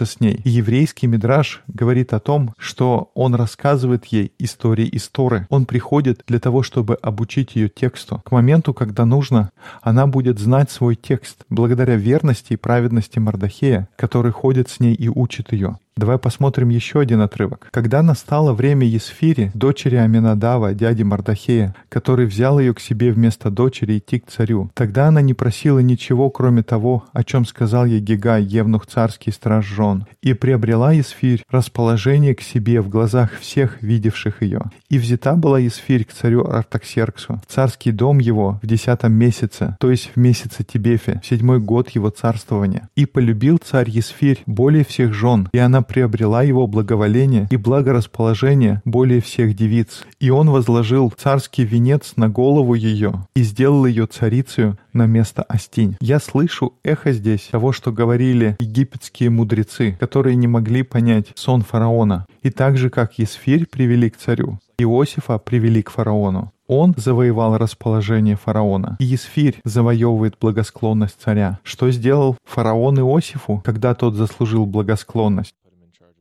с 0.06 0.20
ней. 0.20 0.40
И 0.44 0.50
еврейский 0.50 1.06
мидраж 1.06 1.62
говорит 1.68 2.12
о 2.12 2.20
том, 2.20 2.54
что 2.58 3.10
он 3.14 3.34
рассказывает 3.34 4.06
ей 4.06 4.32
истории 4.38 4.86
из 4.86 5.08
Торы. 5.08 5.46
Он 5.50 5.66
приходит 5.66 6.22
для 6.26 6.38
того, 6.38 6.62
чтобы 6.62 6.96
обучить 6.96 7.56
ее 7.56 7.68
тексту. 7.68 8.22
К 8.24 8.32
моменту, 8.32 8.74
когда 8.74 9.04
нужно, 9.04 9.50
она 9.82 10.06
будет 10.06 10.38
знать 10.38 10.70
свой 10.70 10.96
текст 10.96 11.44
благодаря 11.48 11.96
верности 11.96 12.54
и 12.54 12.56
праведности 12.56 13.18
Мардахея, 13.18 13.88
который 13.96 14.32
ходит 14.32 14.68
с 14.68 14.80
ней 14.80 14.94
и 14.94 15.08
учит 15.08 15.52
ее. 15.52 15.78
Давай 15.98 16.18
посмотрим 16.18 16.68
еще 16.68 17.00
один 17.00 17.22
отрывок. 17.22 17.68
Когда 17.70 18.02
настало 18.02 18.52
время 18.52 18.86
Есфири, 18.86 19.50
дочери 19.54 19.96
Аминадава, 19.96 20.74
дяди 20.74 21.02
Мардахея, 21.02 21.74
который 21.88 22.26
взял 22.26 22.60
ее 22.60 22.74
к 22.74 22.80
себе 22.80 23.12
вместо 23.12 23.50
дочери 23.50 23.96
идти 23.96 24.20
к 24.20 24.30
царю, 24.30 24.70
тогда 24.74 25.06
она 25.06 25.22
не 25.22 25.32
просила 25.32 25.78
ничего, 25.78 26.28
кроме 26.28 26.62
того, 26.62 27.04
о 27.14 27.24
чем 27.24 27.46
сказал 27.46 27.86
ей 27.86 28.00
Гигай, 28.00 28.42
евнух 28.42 28.86
царский 28.86 29.30
страж 29.30 29.64
жен, 29.64 30.04
и 30.20 30.34
приобрела 30.34 30.92
Есфирь 30.92 31.42
расположение 31.48 32.34
к 32.34 32.42
себе 32.42 32.82
в 32.82 32.90
глазах 32.90 33.30
всех 33.40 33.80
видевших 33.80 34.42
ее. 34.42 34.64
И 34.90 34.98
взята 34.98 35.34
была 35.34 35.58
Есфирь 35.58 36.04
к 36.04 36.12
царю 36.12 36.46
Артаксерксу, 36.46 37.40
в 37.48 37.50
царский 37.50 37.90
дом 37.90 38.18
его 38.18 38.60
в 38.62 38.66
десятом 38.66 39.14
месяце, 39.14 39.78
то 39.80 39.90
есть 39.90 40.10
в 40.14 40.18
месяце 40.18 40.62
Тибефе, 40.62 41.22
в 41.24 41.26
седьмой 41.26 41.58
год 41.58 41.88
его 41.88 42.10
царствования. 42.10 42.90
И 42.96 43.06
полюбил 43.06 43.56
царь 43.56 43.88
Есфирь 43.88 44.42
более 44.44 44.84
всех 44.84 45.14
жен, 45.14 45.48
и 45.54 45.58
она 45.58 45.85
приобрела 45.86 46.42
его 46.42 46.66
благоволение 46.66 47.48
и 47.50 47.56
благорасположение 47.56 48.82
более 48.84 49.20
всех 49.20 49.54
девиц. 49.54 50.04
И 50.20 50.30
он 50.30 50.50
возложил 50.50 51.12
царский 51.16 51.64
венец 51.64 52.14
на 52.16 52.28
голову 52.28 52.74
ее 52.74 53.26
и 53.34 53.42
сделал 53.42 53.86
ее 53.86 54.06
царицею 54.06 54.78
на 54.92 55.06
место 55.06 55.42
Астинь. 55.42 55.96
Я 56.00 56.18
слышу 56.18 56.74
эхо 56.82 57.12
здесь 57.12 57.48
того, 57.50 57.72
что 57.72 57.92
говорили 57.92 58.56
египетские 58.60 59.30
мудрецы, 59.30 59.96
которые 60.00 60.36
не 60.36 60.48
могли 60.48 60.82
понять 60.82 61.26
сон 61.34 61.62
фараона. 61.62 62.26
И 62.42 62.50
так 62.50 62.76
же, 62.76 62.90
как 62.90 63.18
Есфирь 63.18 63.66
привели 63.66 64.10
к 64.10 64.16
царю, 64.16 64.58
Иосифа 64.78 65.38
привели 65.38 65.82
к 65.82 65.90
фараону. 65.90 66.52
Он 66.68 66.94
завоевал 66.96 67.56
расположение 67.56 68.36
фараона. 68.36 68.96
И 68.98 69.14
Исфирь 69.14 69.60
завоевывает 69.64 70.36
благосклонность 70.40 71.16
царя. 71.22 71.60
Что 71.62 71.90
сделал 71.90 72.36
фараон 72.44 72.98
Иосифу, 72.98 73.62
когда 73.64 73.94
тот 73.94 74.14
заслужил 74.14 74.66
благосклонность? 74.66 75.54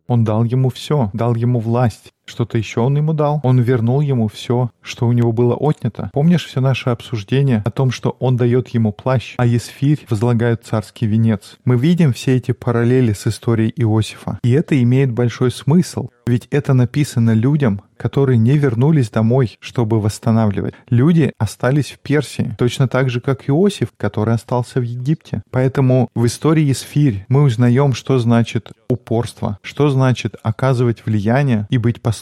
Он 0.07 0.23
дал 0.23 0.43
ему 0.43 0.69
все, 0.69 1.09
дал 1.13 1.35
ему 1.35 1.59
власть. 1.59 2.14
Что-то 2.25 2.57
еще 2.57 2.81
он 2.81 2.97
ему 2.97 3.13
дал. 3.13 3.39
Он 3.43 3.59
вернул 3.59 4.01
ему 4.01 4.27
все, 4.27 4.71
что 4.81 5.07
у 5.07 5.11
него 5.11 5.31
было 5.31 5.55
отнято. 5.55 6.09
Помнишь 6.13 6.45
все 6.45 6.59
наше 6.59 6.89
обсуждение 6.89 7.61
о 7.65 7.71
том, 7.71 7.91
что 7.91 8.15
он 8.19 8.37
дает 8.37 8.69
ему 8.69 8.91
плащ, 8.91 9.35
а 9.37 9.45
Есфирь 9.45 10.05
возлагает 10.09 10.65
царский 10.65 11.05
венец? 11.05 11.57
Мы 11.65 11.77
видим 11.77 12.13
все 12.13 12.35
эти 12.35 12.51
параллели 12.51 13.13
с 13.13 13.27
историей 13.27 13.73
Иосифа. 13.75 14.39
И 14.43 14.51
это 14.51 14.81
имеет 14.81 15.11
большой 15.11 15.51
смысл. 15.51 16.09
Ведь 16.27 16.47
это 16.49 16.73
написано 16.73 17.33
людям, 17.33 17.81
которые 17.97 18.37
не 18.37 18.57
вернулись 18.57 19.09
домой, 19.09 19.57
чтобы 19.59 20.01
восстанавливать. 20.01 20.73
Люди 20.89 21.31
остались 21.37 21.91
в 21.91 21.99
Персии, 21.99 22.55
точно 22.57 22.87
так 22.87 23.09
же, 23.09 23.21
как 23.21 23.47
Иосиф, 23.47 23.89
который 23.95 24.33
остался 24.33 24.79
в 24.79 24.83
Египте. 24.83 25.43
Поэтому 25.51 26.09
в 26.15 26.25
истории 26.25 26.63
Есфирь 26.63 27.25
мы 27.27 27.43
узнаем, 27.43 27.93
что 27.93 28.17
значит 28.17 28.71
упорство, 28.89 29.59
что 29.61 29.89
значит 29.89 30.35
оказывать 30.41 31.05
влияние 31.05 31.67
и 31.69 31.77
быть 31.77 32.01
послушным. 32.01 32.14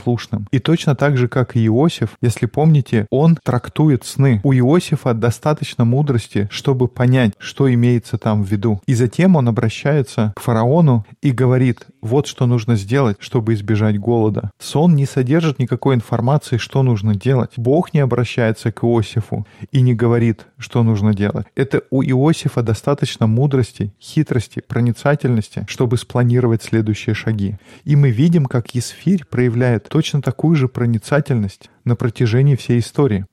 И 0.51 0.60
точно 0.60 0.95
так 0.95 1.17
же, 1.17 1.27
как 1.27 1.56
и 1.56 1.65
Иосиф, 1.65 2.17
если 2.21 2.45
помните, 2.45 3.08
он 3.10 3.38
трактует 3.43 4.06
сны. 4.06 4.41
У 4.43 4.53
Иосифа 4.53 5.13
достаточно 5.13 5.86
мудрости, 5.86 6.47
чтобы 6.51 6.88
понять, 6.88 7.34
что 7.38 7.71
имеется 7.73 8.17
там 8.17 8.43
в 8.43 8.47
виду. 8.47 8.82
И 8.86 8.93
затем 8.93 9.36
он 9.36 9.47
обращается 9.47 10.34
к 10.36 10.41
фараону 10.41 11.06
и 11.21 11.32
говорит, 11.32 11.88
вот 12.03 12.27
что 12.27 12.45
нужно 12.45 12.75
сделать, 12.75 13.17
чтобы 13.19 13.53
избежать 13.53 13.97
голода. 13.97 14.51
Сон 14.59 14.95
не 14.95 15.05
содержит 15.05 15.57
никакой 15.57 15.95
информации, 15.95 16.57
что 16.57 16.83
нужно 16.83 17.15
делать. 17.15 17.51
Бог 17.57 17.93
не 17.93 18.01
обращается 18.01 18.71
к 18.71 18.83
Иосифу 18.83 19.47
и 19.71 19.81
не 19.81 19.95
говорит, 19.95 20.45
что 20.57 20.83
нужно 20.83 21.13
делать. 21.13 21.47
Это 21.55 21.81
у 21.89 22.03
Иосифа 22.03 22.61
достаточно 22.61 23.25
мудрости, 23.25 23.93
хитрости, 24.01 24.61
проницательности, 24.67 25.65
чтобы 25.67 25.97
спланировать 25.97 26.61
следующие 26.61 27.15
шаги. 27.15 27.55
И 27.85 27.95
мы 27.95 28.11
видим, 28.11 28.45
как 28.45 28.75
Есфирь 28.75 29.23
проявляет 29.25 29.87
точно 29.87 30.21
такую 30.21 30.55
же 30.57 30.67
проницательность 30.67 31.69
на 31.85 31.95
протяжении 31.95 32.55
всей 32.55 32.79
истории. 32.79 33.25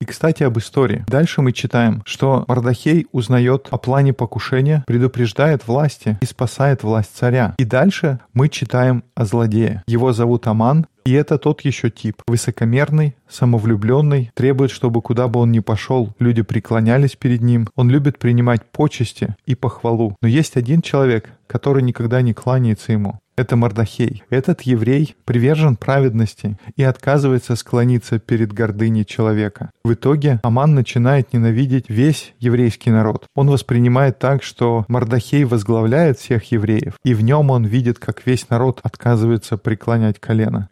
И, 0.00 0.04
кстати, 0.04 0.42
об 0.42 0.58
истории. 0.58 1.04
Дальше 1.06 1.40
мы 1.40 1.52
читаем, 1.52 2.02
что 2.04 2.44
Мардахей 2.48 3.06
узнает 3.12 3.68
о 3.70 3.78
плане 3.78 4.12
покушения, 4.12 4.82
предупреждает 4.86 5.66
власти 5.66 6.18
и 6.20 6.26
спасает 6.26 6.82
власть 6.82 7.16
царя. 7.16 7.54
И 7.58 7.64
дальше 7.64 8.18
мы 8.32 8.48
читаем 8.48 9.04
о 9.14 9.24
злодее. 9.24 9.82
Его 9.86 10.12
зовут 10.12 10.46
Аман, 10.46 10.86
и 11.04 11.12
это 11.12 11.38
тот 11.38 11.60
еще 11.60 11.88
тип. 11.88 12.22
Высокомерный, 12.26 13.14
самовлюбленный, 13.28 14.32
требует, 14.34 14.72
чтобы 14.72 15.02
куда 15.02 15.28
бы 15.28 15.38
он 15.38 15.52
ни 15.52 15.60
пошел, 15.60 16.12
люди 16.18 16.42
преклонялись 16.42 17.14
перед 17.14 17.42
ним. 17.42 17.68
Он 17.76 17.88
любит 17.88 18.18
принимать 18.18 18.64
почести 18.72 19.36
и 19.46 19.54
похвалу. 19.54 20.16
Но 20.20 20.26
есть 20.26 20.56
один 20.56 20.82
человек, 20.82 21.30
который 21.46 21.84
никогда 21.84 22.22
не 22.22 22.34
кланяется 22.34 22.90
ему. 22.90 23.20
Это 23.36 23.54
Мардахей. 23.54 24.22
Этот 24.30 24.62
еврей 24.62 25.14
привержен 25.26 25.76
праведности 25.76 26.58
и 26.76 26.82
отказывается 26.82 27.54
склониться 27.54 28.18
перед 28.18 28.52
гордыней 28.52 29.04
человека. 29.04 29.70
В 29.84 29.92
итоге 29.92 30.40
Аман 30.42 30.74
начинает 30.74 31.34
ненавидеть 31.34 31.90
весь 31.90 32.32
еврейский 32.38 32.90
народ. 32.90 33.26
Он 33.34 33.50
воспринимает 33.50 34.18
так, 34.18 34.42
что 34.42 34.86
Мардахей 34.88 35.44
возглавляет 35.44 36.18
всех 36.18 36.50
евреев, 36.50 36.94
и 37.04 37.12
в 37.12 37.20
нем 37.20 37.50
он 37.50 37.66
видит, 37.66 37.98
как 37.98 38.26
весь 38.26 38.48
народ 38.48 38.80
отказывается 38.82 39.58
преклонять 39.58 40.18
колено. 40.18 40.70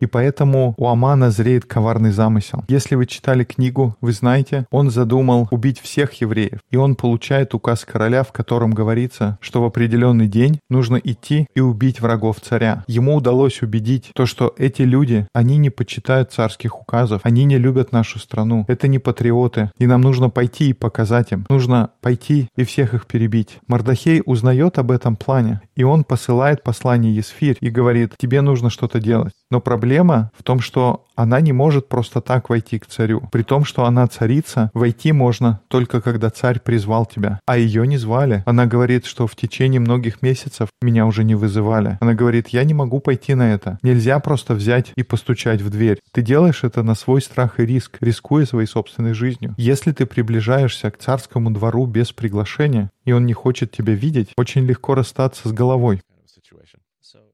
И 0.00 0.06
поэтому 0.06 0.74
у 0.76 0.88
Амана 0.88 1.30
зреет 1.30 1.64
коварный 1.64 2.10
замысел. 2.10 2.64
Если 2.68 2.94
вы 2.94 3.06
читали 3.06 3.44
книгу, 3.44 3.96
вы 4.00 4.12
знаете, 4.12 4.66
он 4.70 4.90
задумал 4.90 5.48
убить 5.50 5.80
всех 5.80 6.12
евреев. 6.20 6.60
И 6.70 6.76
он 6.76 6.96
получает 6.96 7.54
указ 7.54 7.84
короля, 7.84 8.22
в 8.22 8.32
котором 8.32 8.72
говорится, 8.72 9.38
что 9.40 9.62
в 9.62 9.64
определенный 9.64 10.28
день 10.28 10.60
нужно 10.68 10.96
идти 10.96 11.46
и 11.54 11.60
убить 11.60 12.00
врагов 12.00 12.40
царя. 12.40 12.84
Ему 12.86 13.16
удалось 13.16 13.62
убедить 13.62 14.10
то, 14.14 14.26
что 14.26 14.54
эти 14.58 14.82
люди, 14.82 15.26
они 15.32 15.56
не 15.56 15.70
почитают 15.70 16.32
царских 16.32 16.80
указов, 16.80 17.20
они 17.24 17.44
не 17.44 17.58
любят 17.58 17.92
нашу 17.92 18.18
страну. 18.18 18.64
Это 18.68 18.88
не 18.88 18.98
патриоты. 18.98 19.70
И 19.78 19.86
нам 19.86 20.00
нужно 20.00 20.30
пойти 20.30 20.70
и 20.70 20.72
показать 20.72 21.32
им. 21.32 21.46
Нужно 21.48 21.90
пойти 22.00 22.48
и 22.56 22.64
всех 22.64 22.94
их 22.94 23.06
перебить. 23.06 23.58
Мардахей 23.66 24.22
узнает 24.24 24.78
об 24.78 24.90
этом 24.90 25.16
плане, 25.16 25.60
и 25.74 25.84
он 25.84 26.04
посылает 26.04 26.62
послание 26.62 27.14
Есфирь 27.26 27.56
и 27.60 27.70
говорит, 27.70 28.14
тебе 28.16 28.40
нужно 28.40 28.70
что-то 28.70 29.00
делать. 29.00 29.32
Но 29.50 29.60
проблема 29.60 30.30
в 30.36 30.42
том, 30.42 30.60
что 30.60 31.04
она 31.14 31.40
не 31.40 31.52
может 31.52 31.88
просто 31.88 32.20
так 32.20 32.50
войти 32.50 32.78
к 32.78 32.86
царю. 32.86 33.28
При 33.32 33.42
том, 33.42 33.64
что 33.64 33.84
она 33.84 34.06
царица, 34.06 34.70
войти 34.74 35.12
можно 35.12 35.60
только 35.68 36.00
когда 36.00 36.30
царь 36.30 36.60
призвал 36.60 37.06
тебя. 37.06 37.40
А 37.46 37.56
ее 37.56 37.86
не 37.86 37.96
звали. 37.96 38.42
Она 38.46 38.66
говорит, 38.66 39.06
что 39.06 39.26
в 39.26 39.34
течение 39.34 39.80
многих 39.80 40.22
месяцев 40.22 40.68
меня 40.82 41.06
уже 41.06 41.24
не 41.24 41.34
вызывали. 41.34 41.98
Она 42.00 42.14
говорит, 42.14 42.48
я 42.48 42.64
не 42.64 42.74
могу 42.74 43.00
пойти 43.00 43.34
на 43.34 43.52
это. 43.52 43.78
Нельзя 43.82 44.18
просто 44.18 44.54
взять 44.54 44.92
и 44.96 45.02
постучать 45.02 45.62
в 45.62 45.70
дверь. 45.70 46.00
Ты 46.12 46.22
делаешь 46.22 46.64
это 46.64 46.82
на 46.82 46.94
свой 46.94 47.22
страх 47.22 47.60
и 47.60 47.66
риск, 47.66 47.98
рискуя 48.00 48.44
своей 48.44 48.66
собственной 48.66 49.14
жизнью. 49.14 49.54
Если 49.56 49.92
ты 49.92 50.06
приближаешься 50.06 50.90
к 50.90 50.98
царскому 50.98 51.50
двору 51.50 51.86
без 51.86 52.12
приглашения, 52.12 52.90
и 53.04 53.12
он 53.12 53.26
не 53.26 53.32
хочет 53.32 53.72
тебя 53.72 53.94
видеть, 53.94 54.30
очень 54.36 54.66
легко 54.66 54.94
расстаться 54.94 55.48
с 55.48 55.52
головой. 55.52 56.02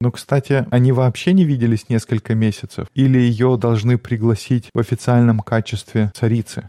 Но, 0.01 0.11
кстати, 0.11 0.67
они 0.71 0.93
вообще 0.93 1.33
не 1.33 1.45
виделись 1.45 1.89
несколько 1.89 2.35
месяцев? 2.35 2.89
Или 2.95 3.19
ее 3.19 3.57
должны 3.57 3.99
пригласить 3.99 4.69
в 4.75 4.79
официальном 4.79 5.41
качестве 5.41 6.11
царицы? 6.15 6.69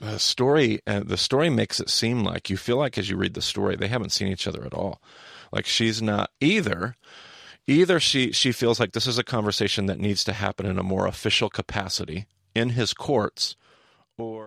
The 0.00 0.18
story, 0.18 0.80
uh, 0.86 1.04
the 1.04 1.16
story 1.16 1.50
makes 1.50 1.78
it 1.78 1.88
seem 1.88 2.24
like 2.24 2.50
you 2.50 2.56
feel 2.56 2.78
like 2.78 2.98
as 2.98 3.08
you 3.08 3.16
read 3.16 3.34
the 3.34 3.42
story, 3.42 3.76
they 3.76 3.86
haven't 3.86 4.10
seen 4.10 4.26
each 4.26 4.48
other 4.48 4.64
at 4.64 4.74
all. 4.74 5.00
Like 5.52 5.66
she's 5.66 6.02
not 6.02 6.30
either. 6.40 6.96
Either 7.66 8.00
she 8.00 8.32
she 8.32 8.50
feels 8.50 8.80
like 8.80 8.92
this 8.92 9.06
is 9.06 9.18
a 9.18 9.22
conversation 9.22 9.86
that 9.86 10.00
needs 10.00 10.24
to 10.24 10.32
happen 10.32 10.66
in 10.66 10.78
a 10.78 10.82
more 10.82 11.06
official 11.06 11.48
capacity 11.50 12.26
in 12.54 12.70
his 12.70 12.92
courts, 12.94 13.56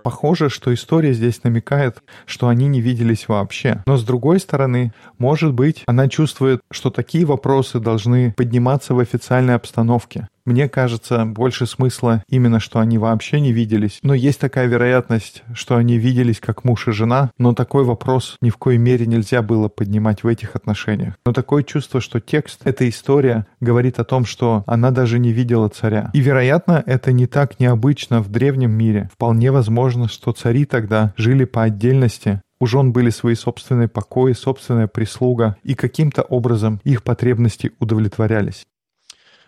Похоже, 0.03 0.49
что 0.49 0.73
история 0.73 1.13
здесь 1.13 1.43
намекает, 1.43 2.03
что 2.25 2.47
они 2.47 2.67
не 2.67 2.81
виделись 2.81 3.27
вообще. 3.27 3.84
Но 3.86 3.97
с 3.97 4.03
другой 4.03 4.39
стороны, 4.39 4.93
может 5.17 5.53
быть, 5.53 5.84
она 5.86 6.10
чувствует, 6.10 6.62
что 6.71 6.89
такие 6.89 7.25
вопросы 7.25 7.79
должны 7.79 8.34
подниматься 8.34 8.93
в 8.93 8.99
официальной 8.99 9.55
обстановке. 9.55 10.27
Мне 10.51 10.67
кажется, 10.67 11.23
больше 11.25 11.65
смысла 11.65 12.25
именно, 12.27 12.59
что 12.59 12.79
они 12.79 12.97
вообще 12.97 13.39
не 13.39 13.53
виделись. 13.53 13.99
Но 14.03 14.13
есть 14.13 14.37
такая 14.37 14.67
вероятность, 14.67 15.43
что 15.53 15.77
они 15.77 15.97
виделись 15.97 16.41
как 16.41 16.65
муж 16.65 16.89
и 16.89 16.91
жена, 16.91 17.31
но 17.37 17.53
такой 17.53 17.85
вопрос 17.85 18.35
ни 18.41 18.49
в 18.49 18.57
коей 18.57 18.77
мере 18.77 19.05
нельзя 19.05 19.41
было 19.41 19.69
поднимать 19.69 20.23
в 20.23 20.27
этих 20.27 20.57
отношениях. 20.57 21.13
Но 21.25 21.31
такое 21.31 21.63
чувство, 21.63 22.01
что 22.01 22.19
текст, 22.19 22.59
эта 22.65 22.89
история 22.89 23.47
говорит 23.61 23.97
о 23.99 24.03
том, 24.03 24.25
что 24.25 24.65
она 24.67 24.91
даже 24.91 25.19
не 25.19 25.31
видела 25.31 25.69
царя. 25.69 26.11
И, 26.13 26.19
вероятно, 26.19 26.83
это 26.85 27.13
не 27.13 27.27
так 27.27 27.61
необычно 27.61 28.21
в 28.21 28.27
древнем 28.27 28.71
мире. 28.71 29.09
Вполне 29.13 29.53
возможно, 29.53 30.09
что 30.09 30.33
цари 30.33 30.65
тогда 30.65 31.13
жили 31.15 31.45
по 31.45 31.63
отдельности, 31.63 32.41
у 32.59 32.65
жен 32.65 32.91
были 32.91 33.09
свои 33.09 33.35
собственные 33.35 33.87
покои, 33.87 34.33
собственная 34.33 34.87
прислуга, 34.87 35.55
и 35.63 35.75
каким-то 35.75 36.23
образом 36.23 36.81
их 36.83 37.03
потребности 37.03 37.71
удовлетворялись. 37.79 38.65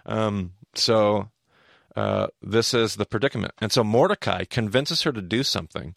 Um, 0.06 0.52
so 0.76 1.30
uh, 1.96 2.28
this 2.42 2.74
is 2.74 2.96
the 2.96 3.06
predicament. 3.06 3.54
And 3.62 3.72
so 3.72 3.84
Mordecai 3.84 4.46
convinces 4.46 5.04
her 5.04 5.12
to 5.12 5.22
do 5.22 5.44
something. 5.44 5.96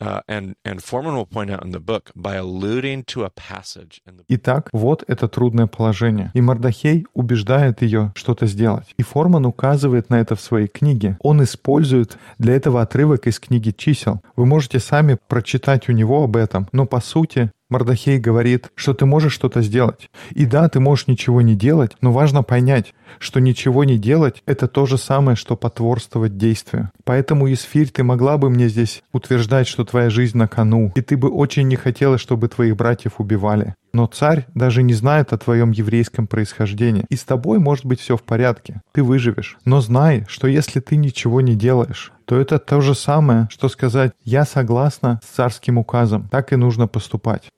Uh, 0.00 0.20
and, 0.28 0.54
and 0.64 0.80
Foreman 0.80 1.16
will 1.16 1.26
point 1.26 1.50
out 1.50 1.64
in 1.64 1.72
the 1.72 1.80
book 1.80 2.12
by 2.14 2.36
alluding 2.36 3.02
to 3.02 3.24
a 3.24 3.30
passage 3.30 4.00
in 4.06 4.16
the... 4.16 4.24
Итак, 4.28 4.68
вот 4.72 5.02
это 5.08 5.26
трудное 5.26 5.66
положение. 5.66 6.30
И 6.34 6.40
Мардахей 6.40 7.04
убеждает 7.14 7.82
ее 7.82 8.12
что-то 8.14 8.46
сделать. 8.46 8.94
И 8.96 9.02
Форман 9.02 9.44
указывает 9.44 10.08
на 10.08 10.20
это 10.20 10.36
в 10.36 10.40
своей 10.40 10.68
книге. 10.68 11.18
Он 11.20 11.42
использует 11.42 12.16
для 12.38 12.54
этого 12.54 12.80
отрывок 12.80 13.26
из 13.26 13.40
книги 13.40 13.72
чисел. 13.76 14.22
Вы 14.36 14.46
можете 14.46 14.78
сами 14.78 15.18
прочитать 15.26 15.88
у 15.88 15.92
него 15.92 16.22
об 16.22 16.36
этом, 16.36 16.68
но 16.70 16.86
по 16.86 17.00
сути 17.00 17.50
Мордахей 17.70 18.18
говорит, 18.18 18.70
что 18.74 18.94
ты 18.94 19.04
можешь 19.04 19.34
что-то 19.34 19.60
сделать. 19.60 20.08
И 20.30 20.46
да, 20.46 20.68
ты 20.70 20.80
можешь 20.80 21.06
ничего 21.06 21.42
не 21.42 21.54
делать, 21.54 21.92
но 22.00 22.12
важно 22.12 22.42
понять, 22.42 22.94
что 23.18 23.40
ничего 23.40 23.84
не 23.84 23.98
делать— 23.98 24.42
это 24.46 24.68
то 24.68 24.86
же 24.86 24.96
самое, 24.96 25.36
что 25.36 25.54
потворствовать 25.54 26.38
действию. 26.38 26.90
Поэтому, 27.04 27.52
Исфирь, 27.52 27.90
ты 27.90 28.04
могла 28.04 28.38
бы 28.38 28.48
мне 28.48 28.68
здесь 28.68 29.02
утверждать, 29.12 29.68
что 29.68 29.84
твоя 29.84 30.08
жизнь 30.08 30.38
на 30.38 30.48
кону, 30.48 30.92
и 30.94 31.02
ты 31.02 31.18
бы 31.18 31.28
очень 31.28 31.68
не 31.68 31.76
хотела, 31.76 32.16
чтобы 32.16 32.48
твоих 32.48 32.74
братьев 32.76 33.20
убивали. 33.20 33.74
Но 33.92 34.06
царь 34.06 34.46
даже 34.54 34.82
не 34.82 34.94
знает 34.94 35.32
о 35.32 35.38
твоем 35.38 35.70
еврейском 35.70 36.26
происхождении, 36.26 37.04
и 37.08 37.16
с 37.16 37.24
тобой 37.24 37.58
может 37.58 37.84
быть 37.84 38.00
все 38.00 38.16
в 38.16 38.22
порядке, 38.22 38.80
ты 38.92 39.02
выживешь. 39.02 39.58
Но 39.64 39.80
знай, 39.80 40.24
что 40.28 40.46
если 40.46 40.80
ты 40.80 40.96
ничего 40.96 41.40
не 41.40 41.54
делаешь, 41.54 42.12
то 42.24 42.38
это 42.38 42.58
то 42.58 42.80
же 42.80 42.94
самое, 42.94 43.48
что 43.50 43.68
сказать 43.68 44.12
«я 44.22 44.44
согласна 44.44 45.20
с 45.24 45.34
царским 45.34 45.78
указом». 45.78 46.28
Так 46.30 46.52
и 46.52 46.56
нужно 46.56 46.86
поступать. 46.86 47.48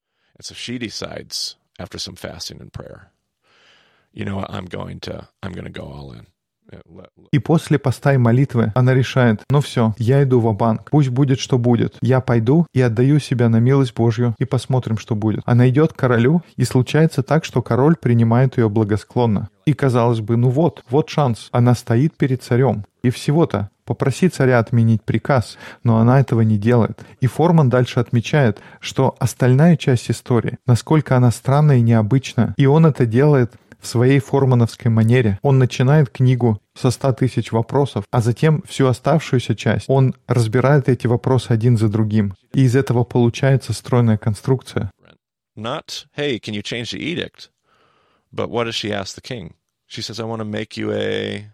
And 0.41 0.47
so 0.47 0.55
she 0.55 0.79
decides 0.79 1.57
after 1.79 1.99
some 1.99 2.17
fasting 2.17 2.63
and 2.63 2.73
prayer, 2.73 3.11
you 4.15 4.25
know, 4.25 4.43
I'm 4.49 4.65
going 4.65 4.99
to, 5.01 5.29
I'm 5.43 5.53
going 5.53 5.71
go 5.71 5.93
all 5.93 6.13
in. 6.13 6.27
И 7.31 7.39
после 7.41 7.79
поста 7.79 8.15
и 8.15 8.17
молитвы 8.17 8.73
она 8.75 8.95
решает, 8.95 9.43
ну 9.51 9.61
все, 9.61 9.93
я 9.99 10.23
иду 10.23 10.41
в 10.41 10.55
банк 10.55 10.89
пусть 10.89 11.11
будет, 11.11 11.41
что 11.41 11.59
будет. 11.59 11.99
Я 12.01 12.23
пойду 12.23 12.67
и 12.73 12.81
отдаю 12.81 13.19
себя 13.19 13.51
на 13.51 13.59
милость 13.59 13.93
Божью, 13.93 14.35
и 14.39 14.47
посмотрим, 14.47 14.97
что 14.97 15.15
будет. 15.15 15.43
Она 15.45 15.69
идет 15.69 15.93
к 15.93 15.97
королю, 15.97 16.43
и 16.57 16.65
случается 16.65 17.23
так, 17.23 17.45
что 17.45 17.61
король 17.61 17.97
принимает 17.97 18.57
ее 18.57 18.71
благосклонно. 18.71 19.51
И 19.67 19.75
казалось 19.75 20.21
бы, 20.21 20.37
ну 20.37 20.49
вот, 20.49 20.83
вот 20.89 21.11
шанс. 21.11 21.49
Она 21.53 21.75
стоит 21.75 22.17
перед 22.17 22.43
царем. 22.43 22.87
И 23.03 23.11
всего-то 23.11 23.71
попроси 23.91 24.29
царя 24.29 24.61
отменить 24.61 25.03
приказ, 25.03 25.59
но 25.83 25.99
она 25.99 26.21
этого 26.21 26.43
не 26.43 26.59
делает. 26.59 27.05
И 27.21 27.27
Форман 27.27 27.69
дальше 27.69 27.99
отмечает, 27.99 28.61
что 28.79 29.17
остальная 29.19 29.77
часть 29.77 30.13
истории, 30.13 30.59
насколько 30.65 31.17
она 31.17 31.33
странная 31.33 31.79
и 31.79 31.81
необычна, 31.81 32.55
и 32.57 32.67
он 32.67 32.87
это 32.87 33.05
делает 33.05 33.55
в 33.81 33.89
своей 33.89 34.21
формановской 34.21 34.93
манере. 34.93 35.41
Он 35.43 35.59
начинает 35.59 36.09
книгу 36.09 36.63
со 36.73 36.93
100 36.93 37.15
тысяч 37.15 37.51
вопросов, 37.51 38.05
а 38.13 38.21
затем 38.21 38.63
всю 38.63 38.87
оставшуюся 38.87 39.57
часть 39.57 39.87
он 39.89 40.15
разбирает 40.29 40.89
эти 40.89 41.09
вопросы 41.09 41.51
один 41.51 41.77
за 41.77 41.89
другим. 41.89 42.35
И 42.55 42.63
из 42.63 42.77
этого 42.77 43.03
получается 43.03 43.73
стройная 43.73 44.19
конструкция. 44.19 44.93
Not, 45.57 46.07
hey, 46.17 46.39
can 46.39 46.55
you 46.55 46.63
change 46.63 46.93
the 46.93 47.01
edict? 47.01 47.51
But 48.33 48.51
what 48.51 48.67
does 48.67 48.77
she 48.77 48.93
ask 48.93 49.17
the 49.17 49.21
king? 49.21 49.55
She 49.89 50.01
says, 50.01 50.21
I 50.21 50.25
want 50.25 50.39
to 50.39 50.45
make 50.45 50.77
you 50.77 50.93
a 50.93 51.51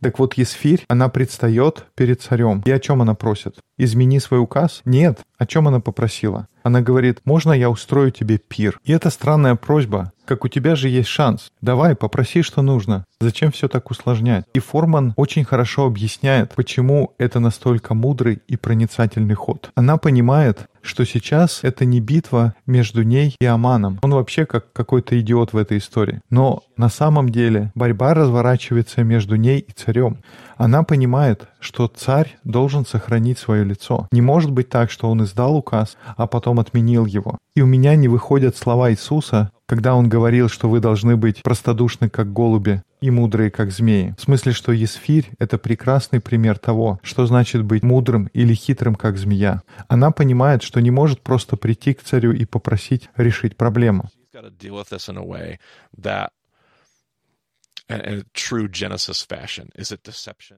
так 0.00 0.18
вот, 0.18 0.34
Есфирь, 0.34 0.84
она 0.88 1.08
предстает 1.08 1.86
перед 1.94 2.20
царем. 2.22 2.62
И 2.64 2.70
о 2.70 2.78
чем 2.78 3.02
она 3.02 3.14
просит? 3.14 3.56
Измени 3.76 4.18
свой 4.18 4.40
указ? 4.40 4.82
Нет. 4.84 5.20
О 5.38 5.46
чем 5.46 5.68
она 5.68 5.80
попросила? 5.80 6.48
Она 6.62 6.80
говорит, 6.80 7.20
можно 7.24 7.52
я 7.52 7.70
устрою 7.70 8.10
тебе 8.10 8.38
пир? 8.38 8.78
И 8.84 8.92
это 8.92 9.10
странная 9.10 9.54
просьба. 9.54 10.12
Как 10.24 10.44
у 10.44 10.48
тебя 10.48 10.76
же 10.76 10.88
есть 10.88 11.08
шанс. 11.08 11.50
Давай, 11.62 11.96
попроси, 11.96 12.42
что 12.42 12.60
нужно. 12.60 13.06
Зачем 13.20 13.50
все 13.52 13.68
так 13.68 13.90
усложнять? 13.90 14.44
И 14.52 14.58
Форман 14.58 15.14
очень 15.16 15.44
хорошо 15.44 15.86
объясняет, 15.86 16.54
почему 16.54 17.14
это 17.18 17.40
настолько 17.40 17.94
мудрый 17.94 18.42
и 18.46 18.56
проницательный 18.56 19.34
ход. 19.34 19.70
Она 19.74 19.96
понимает, 19.96 20.68
что 20.88 21.04
сейчас 21.04 21.60
это 21.62 21.84
не 21.84 22.00
битва 22.00 22.54
между 22.66 23.02
ней 23.02 23.36
и 23.38 23.44
Аманом. 23.44 23.98
Он 24.02 24.14
вообще 24.14 24.46
как 24.46 24.72
какой-то 24.72 25.20
идиот 25.20 25.52
в 25.52 25.56
этой 25.56 25.78
истории. 25.78 26.20
Но 26.30 26.62
на 26.76 26.88
самом 26.88 27.28
деле 27.28 27.70
борьба 27.74 28.14
разворачивается 28.14 29.04
между 29.04 29.36
ней 29.36 29.60
и 29.60 29.72
царем. 29.72 30.18
Она 30.56 30.82
понимает, 30.82 31.46
что 31.60 31.86
царь 31.86 32.36
должен 32.42 32.84
сохранить 32.84 33.38
свое 33.38 33.64
лицо. 33.64 34.08
Не 34.10 34.22
может 34.22 34.50
быть 34.50 34.68
так, 34.68 34.90
что 34.90 35.08
он 35.08 35.22
издал 35.22 35.56
указ, 35.56 35.96
а 36.16 36.26
потом 36.26 36.58
отменил 36.58 37.06
его. 37.06 37.38
И 37.54 37.60
у 37.60 37.66
меня 37.66 37.94
не 37.94 38.08
выходят 38.08 38.56
слова 38.56 38.90
Иисуса, 38.90 39.52
когда 39.66 39.94
он 39.94 40.08
говорил, 40.08 40.48
что 40.48 40.68
вы 40.68 40.80
должны 40.80 41.16
быть 41.16 41.42
простодушны, 41.42 42.08
как 42.08 42.32
голуби, 42.32 42.82
и 43.00 43.10
мудрые, 43.10 43.50
как 43.50 43.70
змеи. 43.70 44.14
В 44.18 44.22
смысле, 44.22 44.52
что 44.52 44.72
Есфирь— 44.72 45.30
это 45.38 45.58
прекрасный 45.58 46.20
пример 46.20 46.58
того, 46.58 46.98
что 47.02 47.26
значит 47.26 47.62
быть 47.64 47.82
мудрым 47.82 48.28
или 48.32 48.54
хитрым, 48.54 48.94
как 48.94 49.18
змея. 49.18 49.62
Она 49.88 50.10
понимает, 50.10 50.62
что 50.62 50.80
не 50.80 50.90
может 50.90 51.22
просто 51.22 51.56
прийти 51.56 51.94
к 51.94 52.02
царю 52.02 52.32
и 52.32 52.44
попросить 52.44 53.08
решить 53.16 53.56
проблему. 53.56 54.08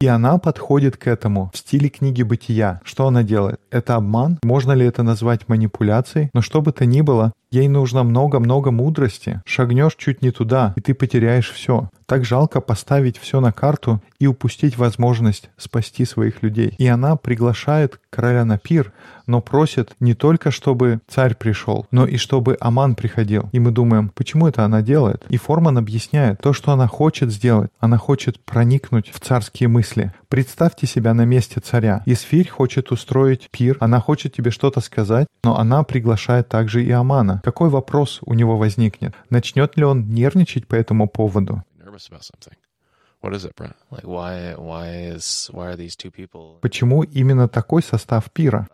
И 0.00 0.07
она 0.07 0.38
подходит 0.38 0.96
к 0.96 1.07
этому 1.07 1.50
в 1.55 1.59
стиле 1.59 1.88
книги 1.88 2.22
«Бытия». 2.22 2.81
Что 2.85 3.07
она 3.07 3.22
делает? 3.22 3.61
Это 3.70 3.94
обман? 3.94 4.38
Можно 4.42 4.72
ли 4.72 4.85
это 4.85 5.03
назвать 5.03 5.48
манипуляцией? 5.48 6.31
Но 6.35 6.42
что 6.42 6.61
бы 6.61 6.72
то 6.72 6.85
ни 6.87 7.03
было, 7.03 7.33
ей 7.50 7.68
нужно 7.68 8.02
много-много 8.02 8.70
мудрости. 8.70 9.42
Шагнешь 9.44 9.96
чуть 9.96 10.22
не 10.22 10.30
туда, 10.30 10.72
и 10.76 10.80
ты 10.80 10.94
потеряешь 10.94 11.50
все. 11.50 11.90
Так 12.06 12.24
жалко 12.24 12.60
поставить 12.60 13.18
все 13.18 13.40
на 13.40 13.52
карту 13.52 14.02
и 14.18 14.26
упустить 14.26 14.76
возможность 14.76 15.50
спасти 15.56 16.04
своих 16.04 16.42
людей. 16.42 16.74
И 16.78 16.86
она 16.86 17.16
приглашает 17.16 18.00
короля 18.10 18.44
на 18.44 18.58
пир, 18.58 18.92
но 19.26 19.40
просит 19.40 19.92
не 20.00 20.14
только, 20.14 20.50
чтобы 20.50 21.00
царь 21.08 21.34
пришел, 21.34 21.86
но 21.90 22.06
и 22.06 22.16
чтобы 22.16 22.56
Аман 22.60 22.94
приходил. 22.94 23.48
И 23.52 23.60
мы 23.60 23.70
думаем, 23.70 24.10
почему 24.14 24.48
это 24.48 24.64
она 24.64 24.82
делает? 24.82 25.24
И 25.28 25.36
Форман 25.36 25.78
объясняет, 25.78 26.40
то, 26.40 26.52
что 26.52 26.72
она 26.72 26.86
хочет 26.86 27.30
сделать, 27.30 27.70
она 27.78 27.96
хочет 27.96 28.40
проникнуть 28.44 29.10
в 29.12 29.20
царские 29.20 29.68
мысли. 29.68 30.12
Представьте 30.30 30.86
себя 30.86 31.12
на 31.12 31.24
месте 31.24 31.58
царя. 31.58 32.04
Исфирь 32.06 32.48
хочет 32.48 32.92
устроить 32.92 33.50
пир, 33.50 33.76
она 33.80 34.00
хочет 34.00 34.32
тебе 34.32 34.52
что-то 34.52 34.80
сказать, 34.80 35.26
но 35.42 35.58
она 35.58 35.82
приглашает 35.82 36.48
также 36.48 36.84
и 36.84 36.90
Амана. 36.92 37.40
Какой 37.42 37.68
вопрос 37.68 38.20
у 38.22 38.34
него 38.34 38.56
возникнет? 38.56 39.12
Начнет 39.28 39.76
ли 39.76 39.82
он 39.82 40.08
нервничать 40.08 40.68
по 40.68 40.76
этому 40.76 41.08
поводу? 41.08 41.64
Почему 46.62 47.02
именно 47.02 47.48
такой 47.48 47.82
состав 47.82 48.30
пира? 48.30 48.68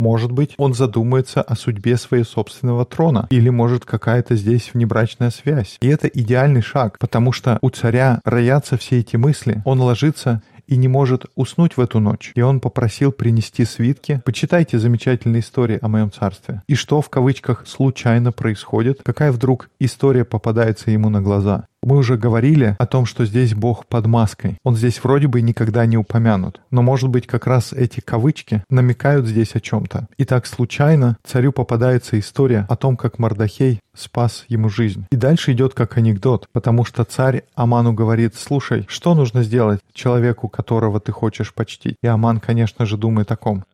Может 0.00 0.30
быть, 0.30 0.54
он 0.58 0.74
задумается 0.74 1.42
о 1.42 1.56
судьбе 1.56 1.96
своего 1.96 2.24
собственного 2.24 2.84
трона. 2.84 3.26
Или, 3.30 3.48
может, 3.48 3.84
какая-то 3.84 4.36
здесь 4.36 4.70
внебрачная 4.72 5.30
связь. 5.30 5.76
И 5.80 5.88
это 5.88 6.06
идеальный 6.06 6.62
шаг, 6.62 6.98
потому 7.00 7.32
что 7.32 7.58
у 7.62 7.70
царя 7.70 8.20
роятся 8.24 8.76
все 8.76 9.00
эти 9.00 9.16
мысли. 9.16 9.60
Он 9.64 9.80
ложится 9.80 10.40
и 10.68 10.76
не 10.76 10.86
может 10.86 11.24
уснуть 11.34 11.76
в 11.76 11.80
эту 11.80 11.98
ночь. 11.98 12.30
И 12.36 12.42
он 12.42 12.60
попросил 12.60 13.10
принести 13.10 13.64
свитки. 13.64 14.22
Почитайте 14.24 14.78
замечательные 14.78 15.40
истории 15.40 15.78
о 15.82 15.88
моем 15.88 16.12
царстве. 16.12 16.62
И 16.68 16.74
что 16.74 17.00
в 17.00 17.08
кавычках 17.08 17.66
случайно 17.66 18.30
происходит? 18.30 19.00
Какая 19.02 19.32
вдруг 19.32 19.70
история 19.80 20.24
попадается 20.24 20.90
ему 20.90 21.08
на 21.08 21.20
глаза? 21.20 21.66
Мы 21.82 21.96
уже 21.96 22.16
говорили 22.16 22.76
о 22.78 22.86
том, 22.86 23.06
что 23.06 23.24
здесь 23.24 23.54
Бог 23.54 23.86
под 23.86 24.06
маской. 24.06 24.58
Он 24.64 24.76
здесь 24.76 25.02
вроде 25.02 25.28
бы 25.28 25.40
никогда 25.40 25.86
не 25.86 25.96
упомянут. 25.96 26.60
Но, 26.70 26.82
может 26.82 27.08
быть, 27.08 27.26
как 27.26 27.46
раз 27.46 27.72
эти 27.72 28.00
кавычки 28.00 28.62
намекают 28.68 29.26
здесь 29.26 29.54
о 29.54 29.60
чем-то. 29.60 30.08
И 30.16 30.24
так 30.24 30.46
случайно 30.46 31.16
царю 31.24 31.52
попадается 31.52 32.18
история 32.18 32.66
о 32.68 32.76
том, 32.76 32.96
как 32.96 33.18
Мардахей 33.18 33.80
спас 33.94 34.44
ему 34.48 34.68
жизнь. 34.68 35.06
И 35.10 35.16
дальше 35.16 35.52
идет 35.52 35.74
как 35.74 35.96
анекдот, 35.96 36.48
потому 36.52 36.84
что 36.84 37.04
царь 37.04 37.44
Аману 37.54 37.92
говорит, 37.92 38.34
слушай, 38.34 38.84
что 38.88 39.14
нужно 39.14 39.42
сделать 39.42 39.80
человеку, 39.92 40.48
которого 40.48 41.00
ты 41.00 41.12
хочешь 41.12 41.54
почтить? 41.54 41.96
И 42.02 42.06
Аман, 42.06 42.40
конечно 42.40 42.86
же, 42.86 42.96
думает 42.96 43.30
о 43.32 43.36
ком? 43.36 43.64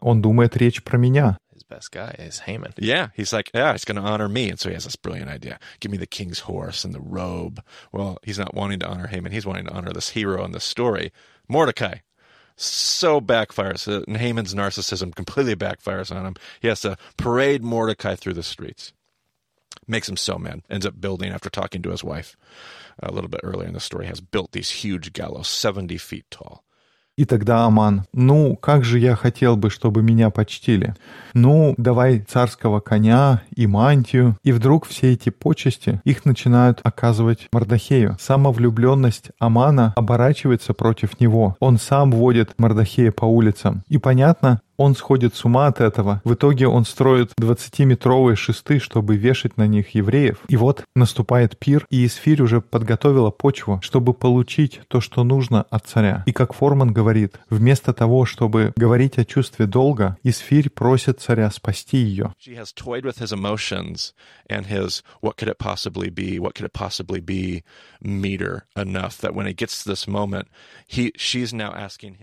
Он 0.00 0.22
думает 0.22 0.56
речь 0.56 0.82
про 0.82 0.96
меня 0.96 1.36
best 1.70 1.92
guy 1.92 2.14
is 2.18 2.40
Haman. 2.40 2.74
Yeah, 2.76 3.08
he's 3.14 3.32
like, 3.32 3.50
yeah, 3.54 3.72
he's 3.72 3.84
going 3.84 3.96
to 3.96 4.02
honor 4.02 4.28
me. 4.28 4.50
And 4.50 4.58
so 4.58 4.68
he 4.68 4.74
has 4.74 4.84
this 4.84 4.96
brilliant 4.96 5.30
idea. 5.30 5.58
Give 5.78 5.90
me 5.90 5.98
the 5.98 6.06
king's 6.06 6.40
horse 6.40 6.84
and 6.84 6.92
the 6.92 7.00
robe. 7.00 7.62
Well, 7.92 8.18
he's 8.22 8.38
not 8.38 8.54
wanting 8.54 8.80
to 8.80 8.88
honor 8.88 9.06
Haman. 9.06 9.32
He's 9.32 9.46
wanting 9.46 9.66
to 9.66 9.72
honor 9.72 9.92
this 9.92 10.10
hero 10.10 10.44
in 10.44 10.52
the 10.52 10.60
story, 10.60 11.12
Mordecai. 11.48 11.98
So 12.56 13.20
backfires. 13.20 13.88
Uh, 13.88 14.04
and 14.06 14.18
Haman's 14.18 14.54
narcissism 14.54 15.14
completely 15.14 15.56
backfires 15.56 16.14
on 16.14 16.26
him. 16.26 16.34
He 16.60 16.68
has 16.68 16.80
to 16.80 16.98
parade 17.16 17.62
Mordecai 17.62 18.16
through 18.16 18.34
the 18.34 18.42
streets. 18.42 18.92
Makes 19.86 20.08
him 20.08 20.16
so 20.16 20.36
mad. 20.36 20.62
Ends 20.68 20.84
up 20.84 21.00
building, 21.00 21.32
after 21.32 21.48
talking 21.48 21.80
to 21.82 21.90
his 21.90 22.04
wife 22.04 22.36
a 23.02 23.12
little 23.12 23.30
bit 23.30 23.40
earlier 23.42 23.68
in 23.68 23.74
the 23.74 23.80
story, 23.80 24.06
has 24.06 24.20
built 24.20 24.52
these 24.52 24.70
huge 24.70 25.12
gallows, 25.12 25.48
70 25.48 25.96
feet 25.96 26.26
tall. 26.30 26.64
И 27.20 27.26
тогда 27.26 27.66
Аман, 27.66 28.04
ну, 28.14 28.56
как 28.56 28.82
же 28.82 28.98
я 28.98 29.14
хотел 29.14 29.58
бы, 29.58 29.68
чтобы 29.68 30.02
меня 30.02 30.30
почтили. 30.30 30.94
Ну, 31.34 31.74
давай 31.76 32.20
царского 32.20 32.80
коня 32.80 33.42
и 33.54 33.66
мантию. 33.66 34.38
И 34.42 34.52
вдруг 34.52 34.86
все 34.86 35.12
эти 35.12 35.28
почести, 35.28 36.00
их 36.04 36.24
начинают 36.24 36.80
оказывать 36.82 37.48
Мардахею. 37.52 38.16
Самовлюбленность 38.18 39.32
Амана 39.38 39.92
оборачивается 39.96 40.72
против 40.72 41.20
него. 41.20 41.56
Он 41.60 41.76
сам 41.76 42.10
водит 42.10 42.54
Мардахея 42.56 43.12
по 43.12 43.26
улицам. 43.26 43.84
И 43.90 43.98
понятно, 43.98 44.62
Он 44.80 44.94
сходит 44.94 45.34
с 45.34 45.44
ума 45.44 45.66
от 45.66 45.78
этого. 45.82 46.22
В 46.24 46.32
итоге 46.32 46.66
он 46.66 46.86
строит 46.86 47.32
20-метровые 47.38 48.34
шесты, 48.34 48.78
чтобы 48.78 49.14
вешать 49.14 49.58
на 49.58 49.66
них 49.66 49.94
евреев. 49.94 50.38
И 50.48 50.56
вот 50.56 50.84
наступает 50.94 51.58
пир, 51.58 51.84
и 51.90 52.06
Исфирь 52.06 52.40
уже 52.40 52.62
подготовила 52.62 53.30
почву, 53.30 53.80
чтобы 53.82 54.14
получить 54.14 54.80
то, 54.88 55.02
что 55.02 55.22
нужно 55.22 55.64
от 55.64 55.86
царя. 55.86 56.22
И 56.24 56.32
как 56.32 56.54
Форман 56.54 56.94
говорит, 56.94 57.40
вместо 57.50 57.92
того, 57.92 58.24
чтобы 58.24 58.72
говорить 58.74 59.18
о 59.18 59.26
чувстве 59.26 59.66
долга, 59.66 60.16
Исфирь 60.22 60.70
просит 60.70 61.20
царя 61.20 61.50
спасти 61.50 61.98
ее. 61.98 62.32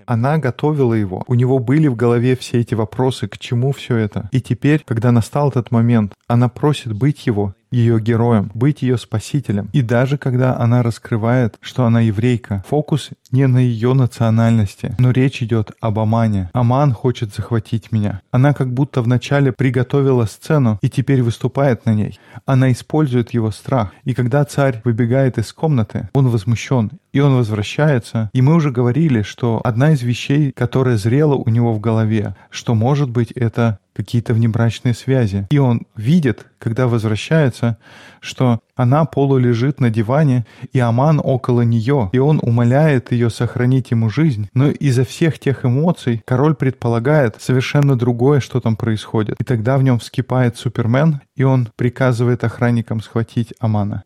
Она 0.08 0.40
готовила 0.40 0.96
его. 0.96 1.24
У 1.28 1.36
него 1.36 1.60
были 1.60 1.88
в 1.88 1.96
голове 1.96 2.36
все 2.36 2.47
эти 2.54 2.76
вопросы, 2.76 3.28
к 3.28 3.38
чему 3.38 3.72
все 3.72 3.98
это. 3.98 4.30
И 4.32 4.42
теперь, 4.42 4.84
когда 4.86 5.12
настал 5.12 5.50
этот 5.50 5.72
момент, 5.72 6.14
она 6.28 6.50
просит 6.50 6.94
быть 6.94 7.28
его 7.28 7.54
ее 7.72 8.00
героем, 8.00 8.52
быть 8.54 8.82
ее 8.82 8.98
спасителем. 8.98 9.70
И 9.74 9.82
даже 9.82 10.18
когда 10.18 10.58
она 10.58 10.84
раскрывает, 10.84 11.58
что 11.62 11.86
она 11.86 12.02
еврейка, 12.02 12.64
фокус 12.68 13.10
не 13.32 13.48
на 13.48 13.58
ее 13.58 13.94
национальности, 13.94 14.96
но 15.00 15.12
речь 15.12 15.42
идет 15.42 15.72
об 15.82 16.00
Амане. 16.00 16.50
Аман 16.54 16.94
хочет 16.94 17.34
захватить 17.34 17.92
меня. 17.92 18.22
Она 18.32 18.54
как 18.54 18.74
будто 18.74 19.02
вначале 19.02 19.52
приготовила 19.52 20.26
сцену 20.26 20.80
и 20.82 20.90
теперь 20.90 21.22
выступает 21.22 21.86
на 21.86 21.94
ней. 21.94 22.20
Она 22.46 22.72
использует 22.72 23.32
его 23.34 23.52
страх. 23.52 23.92
И 24.04 24.14
когда 24.14 24.46
царь 24.46 24.82
выбегает 24.84 25.38
из 25.38 25.52
комнаты, 25.54 26.10
он 26.14 26.30
возмущен, 26.30 26.92
и 27.12 27.20
он 27.20 27.36
возвращается. 27.36 28.30
И 28.34 28.42
мы 28.42 28.56
уже 28.56 28.72
говорили, 28.72 29.22
что 29.22 29.62
одна 29.64 29.92
из 29.92 30.02
вещей, 30.02 30.52
которая 30.52 30.98
зрела 30.98 31.36
у 31.36 31.50
него 31.50 31.74
в 31.74 31.80
голове, 31.80 32.36
что 32.50 32.76
может 32.76 33.10
быть 33.10 33.32
это 33.32 33.80
какие-то 33.98 34.36
внебрачные 34.36 34.94
связи. 34.94 35.48
И 35.50 35.58
он 35.58 35.82
видит, 35.96 36.46
когда 36.60 36.88
возвращается, 36.88 37.78
что 38.20 38.60
она 38.76 39.06
полулежит 39.06 39.80
на 39.80 39.90
диване, 39.90 40.46
и 40.72 40.80
Аман 40.80 41.20
около 41.24 41.62
нее, 41.62 42.12
и 42.14 42.20
он 42.20 42.40
умоляет 42.44 43.12
ее 43.12 43.32
сохранить 43.32 43.90
ему 43.90 44.12
жизнь. 44.12 44.50
Но 44.54 44.70
из-за 44.70 45.04
всех 45.04 45.40
тех 45.40 45.66
эмоций 45.66 46.22
король 46.26 46.54
предполагает 46.54 47.38
совершенно 47.42 47.98
другое, 47.98 48.40
что 48.40 48.60
там 48.60 48.76
происходит. 48.76 49.36
И 49.42 49.44
тогда 49.44 49.80
в 49.80 49.84
нем 49.84 49.98
вскипает 49.98 50.58
Супермен, 50.58 51.22
и 51.36 51.44
он 51.44 51.70
приказывает 51.76 52.44
охранникам 52.44 53.02
схватить 53.02 53.54
Амана. 53.60 54.04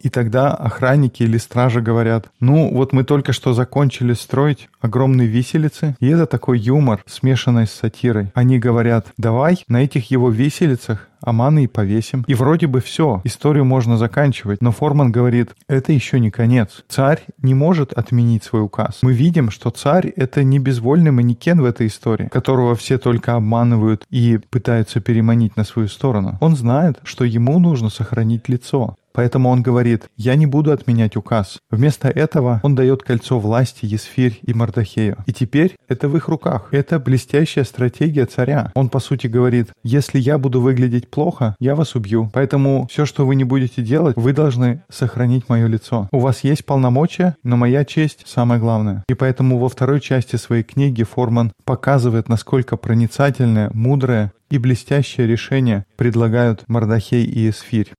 И 0.00 0.08
тогда 0.08 0.54
охранники 0.54 1.22
или 1.22 1.38
стражи 1.38 1.80
говорят, 1.80 2.28
ну 2.40 2.72
вот 2.72 2.92
мы 2.92 3.04
только 3.04 3.32
что 3.32 3.52
закончили 3.52 4.12
строить 4.12 4.68
огромные 4.80 5.28
виселицы, 5.28 5.96
и 6.00 6.08
это 6.08 6.26
такой 6.26 6.58
юмор, 6.58 7.02
смешанный 7.06 7.66
с 7.66 7.72
сатирой. 7.72 8.30
Они 8.34 8.58
говорят, 8.58 9.08
давай 9.16 9.64
на 9.68 9.82
этих 9.82 10.10
его 10.10 10.30
виселицах 10.30 11.08
Амана 11.26 11.64
и 11.64 11.66
повесим. 11.66 12.24
И 12.28 12.34
вроде 12.34 12.66
бы 12.66 12.80
все, 12.80 13.20
историю 13.24 13.64
можно 13.64 13.96
заканчивать. 13.96 14.62
Но 14.62 14.70
Форман 14.70 15.10
говорит, 15.10 15.54
это 15.68 15.92
еще 15.92 16.20
не 16.20 16.30
конец. 16.30 16.84
Царь 16.88 17.24
не 17.42 17.54
может 17.54 17.92
отменить 17.92 18.44
свой 18.44 18.62
указ. 18.62 18.98
Мы 19.02 19.12
видим, 19.12 19.50
что 19.50 19.70
царь— 19.70 20.06
это 20.16 20.44
не 20.44 20.58
безвольный 20.58 21.10
манекен 21.10 21.60
в 21.60 21.64
этой 21.64 21.88
истории, 21.88 22.28
которого 22.28 22.76
все 22.76 22.98
только 22.98 23.34
обманывают 23.34 24.04
и 24.10 24.38
пытаются 24.50 25.00
переманить 25.00 25.56
на 25.56 25.64
свою 25.64 25.88
сторону. 25.88 26.38
Он 26.40 26.54
знает, 26.54 27.00
что 27.02 27.24
ему 27.24 27.58
нужно 27.58 27.90
сохранить 27.90 28.48
лицо. 28.48 28.96
Поэтому 29.16 29.48
он 29.48 29.62
говорит, 29.62 30.10
я 30.18 30.34
не 30.34 30.44
буду 30.44 30.72
отменять 30.72 31.16
указ. 31.16 31.56
Вместо 31.70 32.08
этого 32.08 32.60
он 32.62 32.74
дает 32.74 33.02
кольцо 33.02 33.40
власти 33.40 33.86
Есфирь 33.86 34.38
и 34.42 34.52
Мардахею. 34.52 35.16
И 35.24 35.32
теперь 35.32 35.74
это 35.88 36.08
в 36.08 36.16
их 36.18 36.28
руках. 36.28 36.68
Это 36.70 36.98
блестящая 36.98 37.64
стратегия 37.64 38.26
царя. 38.26 38.72
Он, 38.74 38.90
по 38.90 39.00
сути, 39.00 39.26
говорит, 39.26 39.70
если 39.82 40.18
я 40.18 40.36
буду 40.36 40.60
выглядеть 40.60 41.10
плохо, 41.10 41.56
я 41.58 41.74
вас 41.74 41.94
убью. 41.94 42.30
Поэтому 42.34 42.86
все, 42.90 43.06
что 43.06 43.24
вы 43.24 43.36
не 43.36 43.44
будете 43.44 43.80
делать, 43.80 44.16
вы 44.18 44.34
должны 44.34 44.82
сохранить 44.90 45.48
мое 45.48 45.66
лицо. 45.66 46.10
У 46.12 46.18
вас 46.18 46.44
есть 46.44 46.66
полномочия, 46.66 47.36
но 47.42 47.56
моя 47.56 47.86
честь 47.86 48.24
самое 48.26 48.60
главное. 48.60 49.02
И 49.08 49.14
поэтому 49.14 49.56
во 49.58 49.70
второй 49.70 50.02
части 50.02 50.36
своей 50.36 50.62
книги 50.62 51.04
Форман 51.04 51.52
показывает, 51.64 52.28
насколько 52.28 52.76
проницательная, 52.76 53.70
мудрая 53.72 54.32
и 54.50 54.58
блестящее 54.58 55.26
решение 55.26 55.86
предлагают 55.96 56.68
Мардахей 56.68 57.24
и 57.24 57.50
Эсфирь. 57.50 57.92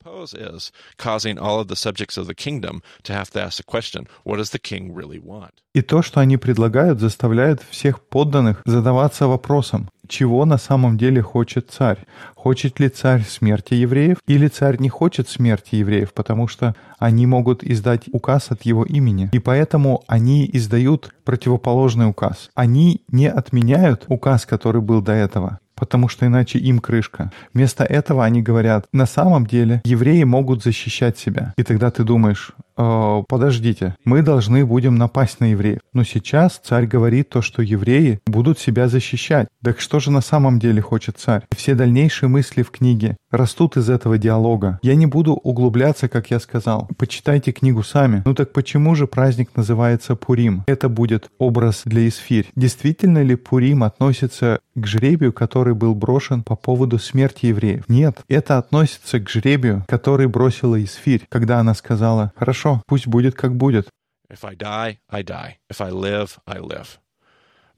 И 5.73 5.81
то, 5.81 6.01
что 6.01 6.21
они 6.21 6.37
предлагают, 6.37 6.99
заставляет 6.99 7.61
всех 7.69 8.01
подданных 8.01 8.61
задаваться 8.65 9.27
вопросом, 9.27 9.89
чего 10.07 10.45
на 10.45 10.57
самом 10.57 10.97
деле 10.97 11.21
хочет 11.21 11.69
царь. 11.69 11.99
Хочет 12.35 12.79
ли 12.79 12.89
царь 12.89 13.23
смерти 13.23 13.75
евреев 13.75 14.17
или 14.25 14.47
царь 14.47 14.77
не 14.79 14.89
хочет 14.89 15.29
смерти 15.29 15.75
евреев, 15.75 16.13
потому 16.13 16.47
что 16.47 16.75
они 16.97 17.27
могут 17.27 17.63
издать 17.63 18.05
указ 18.11 18.49
от 18.49 18.63
его 18.63 18.85
имени. 18.85 19.29
И 19.33 19.39
поэтому 19.39 20.03
они 20.07 20.49
издают 20.51 21.13
противоположный 21.23 22.07
указ. 22.07 22.49
Они 22.55 23.01
не 23.09 23.29
отменяют 23.29 24.05
указ, 24.07 24.45
который 24.45 24.81
был 24.81 25.01
до 25.01 25.11
этого 25.11 25.59
потому 25.77 26.09
что 26.09 26.25
иначе 26.25 26.59
им 26.59 26.79
крышка. 26.79 27.31
Вместо 27.53 27.83
этого 27.83 28.25
они 28.25 28.41
говорят, 28.41 28.87
на 28.91 29.05
самом 29.05 29.45
деле 29.45 29.81
евреи 29.85 30.23
могут 30.23 30.63
защищать 30.63 31.17
себя. 31.17 31.53
И 31.57 31.63
тогда 31.63 31.91
ты 31.91 32.03
думаешь, 32.03 32.51
«Э, 32.77 33.23
подождите, 33.27 33.95
мы 34.05 34.21
должны 34.21 34.65
будем 34.65 34.95
напасть 34.95 35.39
на 35.39 35.51
евреев. 35.51 35.79
Но 35.93 36.03
сейчас 36.03 36.61
царь 36.63 36.85
говорит 36.85 37.29
то, 37.29 37.41
что 37.41 37.61
евреи 37.61 38.19
будут 38.25 38.59
себя 38.59 38.87
защищать. 38.87 39.47
Так 39.63 39.79
что 39.79 39.99
же 39.99 40.11
на 40.11 40.21
самом 40.21 40.59
деле 40.59 40.81
хочет 40.81 41.17
царь? 41.17 41.43
Все 41.55 41.75
дальнейшие 41.75 42.29
мысли 42.29 42.61
в 42.61 42.71
книге 42.71 43.17
растут 43.31 43.77
из 43.77 43.89
этого 43.89 44.17
диалога. 44.17 44.79
Я 44.81 44.95
не 44.95 45.05
буду 45.05 45.33
углубляться, 45.33 46.07
как 46.07 46.31
я 46.31 46.39
сказал. 46.39 46.87
Почитайте 46.97 47.51
книгу 47.51 47.83
сами. 47.83 48.21
Ну 48.25 48.33
так 48.33 48.53
почему 48.53 48.95
же 48.95 49.07
праздник 49.07 49.49
называется 49.55 50.15
Пурим? 50.15 50.63
Это 50.67 50.89
будет 50.89 51.29
образ 51.37 51.81
для 51.85 52.07
Исфирь. 52.07 52.49
Действительно 52.55 53.23
ли 53.23 53.35
Пурим 53.35 53.83
относится 53.83 54.59
к 54.75 54.85
жребию, 54.85 55.33
который 55.33 55.73
был 55.73 55.95
брошен 55.95 56.43
по 56.43 56.55
поводу 56.55 56.99
смерти 56.99 57.47
евреев? 57.47 57.83
Нет, 57.87 58.19
это 58.29 58.57
относится 58.57 59.19
к 59.19 59.29
жребию, 59.29 59.83
который 59.87 60.27
бросила 60.27 60.81
Исфирь, 60.83 61.25
когда 61.29 61.59
она 61.59 61.73
сказала, 61.73 62.31
хорошо, 62.35 62.66
пусть 62.86 63.06
будет 63.06 63.34
как 63.34 63.56
будет. 63.56 63.88
If 64.30 64.44
I 64.44 64.54
die, 64.54 64.98
I 65.10 65.22
die. 65.22 65.58
If 65.68 65.80
I 65.80 65.90
live, 65.90 66.38
I 66.46 66.58
live. 66.58 66.98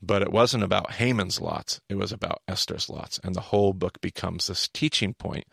But 0.01 0.23
it 0.23 0.31
wasn't 0.31 0.63
about 0.63 0.93
Haman's 0.93 1.41
lots, 1.41 1.81
it 1.89 1.97
was 1.97 2.13
about 2.13 2.43
Esther's 2.47 2.89
lots. 2.89 3.19
And 3.25 3.35
the 3.35 3.51
whole 3.51 3.73
book 3.73 4.01
becomes 4.01 4.47
this 4.47 4.69
teaching 4.69 5.15
point 5.15 5.45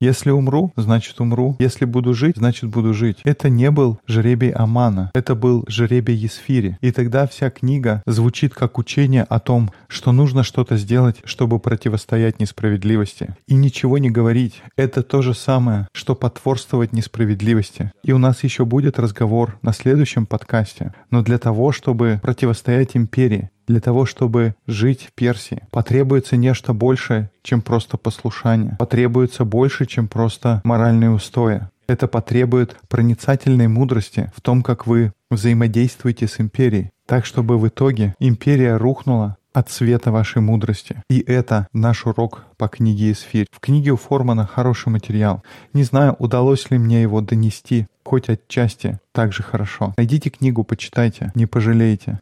Если 0.00 0.30
умру, 0.30 0.72
значит 0.76 1.20
умру. 1.20 1.56
Если 1.58 1.84
буду 1.84 2.14
жить, 2.14 2.36
значит 2.36 2.70
буду 2.70 2.94
жить. 2.94 3.18
Это 3.24 3.48
не 3.48 3.70
был 3.70 4.00
жребий 4.06 4.50
Амана, 4.50 5.10
это 5.14 5.34
был 5.34 5.64
жребий 5.68 6.14
Есфири. 6.14 6.78
И 6.80 6.90
тогда 6.92 7.26
вся 7.26 7.50
книга 7.50 8.02
звучит 8.06 8.54
как 8.54 8.78
учение 8.78 9.22
о 9.22 9.38
том, 9.38 9.70
что 9.88 10.12
нужно 10.12 10.42
что-то 10.42 10.76
сделать, 10.76 11.16
чтобы 11.24 11.58
противостоять 11.58 12.40
несправедливости. 12.40 13.36
И 13.46 13.54
ничего 13.54 13.98
не 13.98 14.10
говорить. 14.10 14.62
Это 14.76 15.02
то 15.02 15.22
же 15.22 15.34
самое, 15.34 15.88
что 15.92 16.14
потворствовать 16.14 16.92
несправедливости. 16.92 17.92
И 18.02 18.12
у 18.12 18.18
нас 18.18 18.44
еще 18.44 18.64
будет 18.64 18.98
разговор 18.98 19.58
на 19.62 19.72
следующем 19.72 20.26
подкасте. 20.26 20.94
Но 21.10 21.22
для 21.22 21.38
того, 21.38 21.72
чтобы 21.72 22.20
противостоять 22.22 22.96
империи, 22.96 23.50
для 23.66 23.80
того, 23.80 24.06
чтобы 24.06 24.54
жить 24.66 25.08
в 25.10 25.12
Персии, 25.12 25.62
потребуется 25.70 26.36
нечто 26.36 26.72
большее, 26.72 27.30
чем 27.42 27.62
просто 27.62 27.96
послушание. 27.96 28.76
Потребуется 28.78 29.44
больше, 29.44 29.86
чем 29.86 30.08
просто 30.08 30.60
моральные 30.64 31.10
устои. 31.10 31.68
Это 31.86 32.08
потребует 32.08 32.76
проницательной 32.88 33.68
мудрости 33.68 34.32
в 34.34 34.40
том, 34.40 34.62
как 34.62 34.86
вы 34.86 35.12
взаимодействуете 35.30 36.28
с 36.28 36.40
империей, 36.40 36.90
так 37.06 37.26
чтобы 37.26 37.58
в 37.58 37.68
итоге 37.68 38.14
империя 38.18 38.76
рухнула 38.76 39.36
от 39.54 39.70
света 39.70 40.10
вашей 40.10 40.42
мудрости. 40.42 41.02
И 41.08 41.20
это 41.20 41.68
наш 41.72 42.04
урок 42.06 42.44
по 42.58 42.68
книге 42.68 43.12
Исфирь. 43.12 43.46
В 43.50 43.60
книге 43.60 43.92
у 43.92 43.96
Формана 43.96 44.46
хороший 44.46 44.88
материал. 44.88 45.42
Не 45.72 45.84
знаю, 45.84 46.16
удалось 46.18 46.70
ли 46.70 46.78
мне 46.78 47.00
его 47.00 47.20
донести, 47.20 47.86
хоть 48.04 48.28
отчасти 48.28 48.98
так 49.12 49.32
же 49.32 49.42
хорошо. 49.42 49.94
Найдите 49.96 50.28
книгу, 50.28 50.64
почитайте, 50.64 51.32
не 51.34 51.46
пожалеете. 51.46 52.20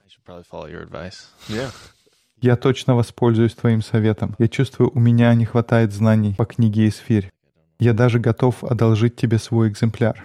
Я 2.40 2.56
точно 2.56 2.94
воспользуюсь 2.94 3.54
твоим 3.54 3.82
советом. 3.82 4.34
Я 4.38 4.48
чувствую, 4.48 4.90
у 4.94 5.00
меня 5.00 5.34
не 5.34 5.46
хватает 5.46 5.92
знаний 5.92 6.34
по 6.36 6.44
книге 6.44 6.88
Исфирь. 6.88 7.30
Я 7.78 7.94
даже 7.94 8.20
готов 8.20 8.62
одолжить 8.62 9.16
тебе 9.16 9.38
свой 9.38 9.68
экземпляр. 9.70 10.24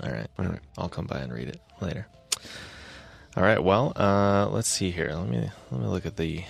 All 0.00 0.10
right. 0.12 0.28
All 0.38 0.46
right. 0.46 0.60
I'll 0.76 0.88
come 0.88 1.06
by 1.06 1.22
and 1.22 1.32
read 1.32 1.48
it 1.48 1.60
later. 1.80 2.06
All 3.38 3.44
right. 3.44 3.62
Well, 3.62 3.92
uh, 3.94 4.48
let's 4.50 4.66
see 4.66 4.90
here. 4.90 5.12
Let 5.14 5.28
me 5.28 5.48
let 5.70 5.80
me 5.80 5.86
look 5.86 6.06
at 6.06 6.16
the 6.16 6.42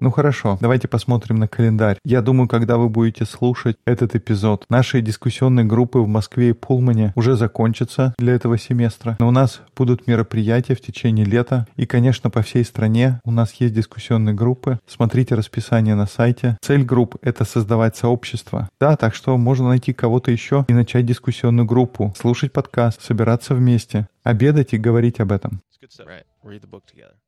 Ну 0.00 0.10
хорошо, 0.10 0.58
давайте 0.60 0.88
посмотрим 0.88 1.36
на 1.36 1.48
календарь. 1.48 1.98
Я 2.04 2.22
думаю, 2.22 2.48
когда 2.48 2.76
вы 2.76 2.88
будете 2.88 3.24
слушать 3.24 3.76
этот 3.84 4.14
эпизод, 4.14 4.64
наши 4.68 5.00
дискуссионные 5.00 5.64
группы 5.64 5.98
в 5.98 6.06
Москве 6.06 6.50
и 6.50 6.52
Пулмане 6.52 7.12
уже 7.16 7.36
закончатся 7.36 8.14
для 8.18 8.34
этого 8.34 8.58
семестра. 8.58 9.16
Но 9.18 9.28
у 9.28 9.30
нас 9.30 9.60
будут 9.76 10.06
мероприятия 10.06 10.74
в 10.74 10.80
течение 10.80 11.24
лета. 11.24 11.66
И, 11.76 11.86
конечно, 11.86 12.30
по 12.30 12.42
всей 12.42 12.64
стране 12.64 13.20
у 13.24 13.30
нас 13.30 13.52
есть 13.54 13.74
дискуссионные 13.74 14.34
группы. 14.34 14.78
Смотрите 14.86 15.34
расписание 15.34 15.94
на 15.94 16.06
сайте. 16.06 16.56
Цель 16.62 16.84
групп— 16.84 17.16
это 17.22 17.44
создавать 17.44 17.96
сообщество. 17.96 18.68
Да, 18.80 18.96
так 18.96 19.14
что 19.14 19.36
можно 19.36 19.68
найти 19.68 19.92
кого-то 19.92 20.30
еще 20.30 20.64
и 20.68 20.72
начать 20.72 21.06
дискуссионную 21.06 21.66
группу, 21.66 22.14
слушать 22.18 22.52
подкаст, 22.52 23.02
собираться 23.02 23.54
вместе, 23.54 24.06
обедать 24.22 24.72
и 24.72 24.78
говорить 24.78 25.20
об 25.20 25.32
этом. 25.32 25.60
Right, 25.82 26.24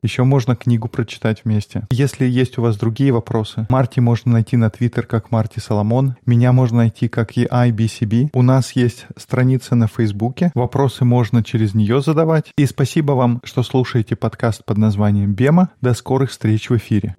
Еще 0.02 0.24
можно 0.24 0.56
книгу 0.56 0.88
прочитать 0.88 1.44
вместе. 1.44 1.86
Если 1.90 2.26
есть 2.26 2.58
у 2.58 2.62
вас 2.62 2.76
другие 2.76 3.12
вопросы, 3.12 3.66
Марти 3.70 4.00
можно 4.00 4.32
найти 4.32 4.56
на 4.56 4.70
Твиттер 4.70 5.06
как 5.06 5.30
Марти 5.30 5.60
Соломон, 5.60 6.16
меня 6.26 6.52
можно 6.52 6.78
найти 6.78 7.08
как 7.08 7.36
EIBCB. 7.36 8.30
У 8.32 8.42
нас 8.42 8.72
есть 8.72 9.06
страница 9.16 9.74
на 9.74 9.86
Фейсбуке, 9.86 10.50
вопросы 10.54 11.04
можно 11.04 11.42
через 11.42 11.74
нее 11.74 12.00
задавать. 12.00 12.52
И 12.56 12.66
спасибо 12.66 13.12
вам, 13.12 13.40
что 13.44 13.62
слушаете 13.62 14.16
подкаст 14.16 14.64
под 14.64 14.78
названием 14.78 15.34
«Бема». 15.34 15.70
До 15.80 15.94
скорых 15.94 16.30
встреч 16.30 16.70
в 16.70 16.76
эфире. 16.76 17.16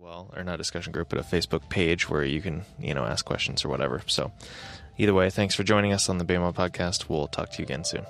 Either 4.98 5.14
way, 5.14 5.30
thanks 5.30 5.56
for 5.56 5.64
joining 5.64 5.92
us 5.92 6.08
on 6.10 6.18
the 6.18 6.26
BMO 6.26 6.54
podcast. 6.54 7.10
We'll 7.10 7.28
talk 7.28 7.52
to 7.52 7.60
you 7.60 7.66
again 7.66 7.84
soon. 7.84 8.06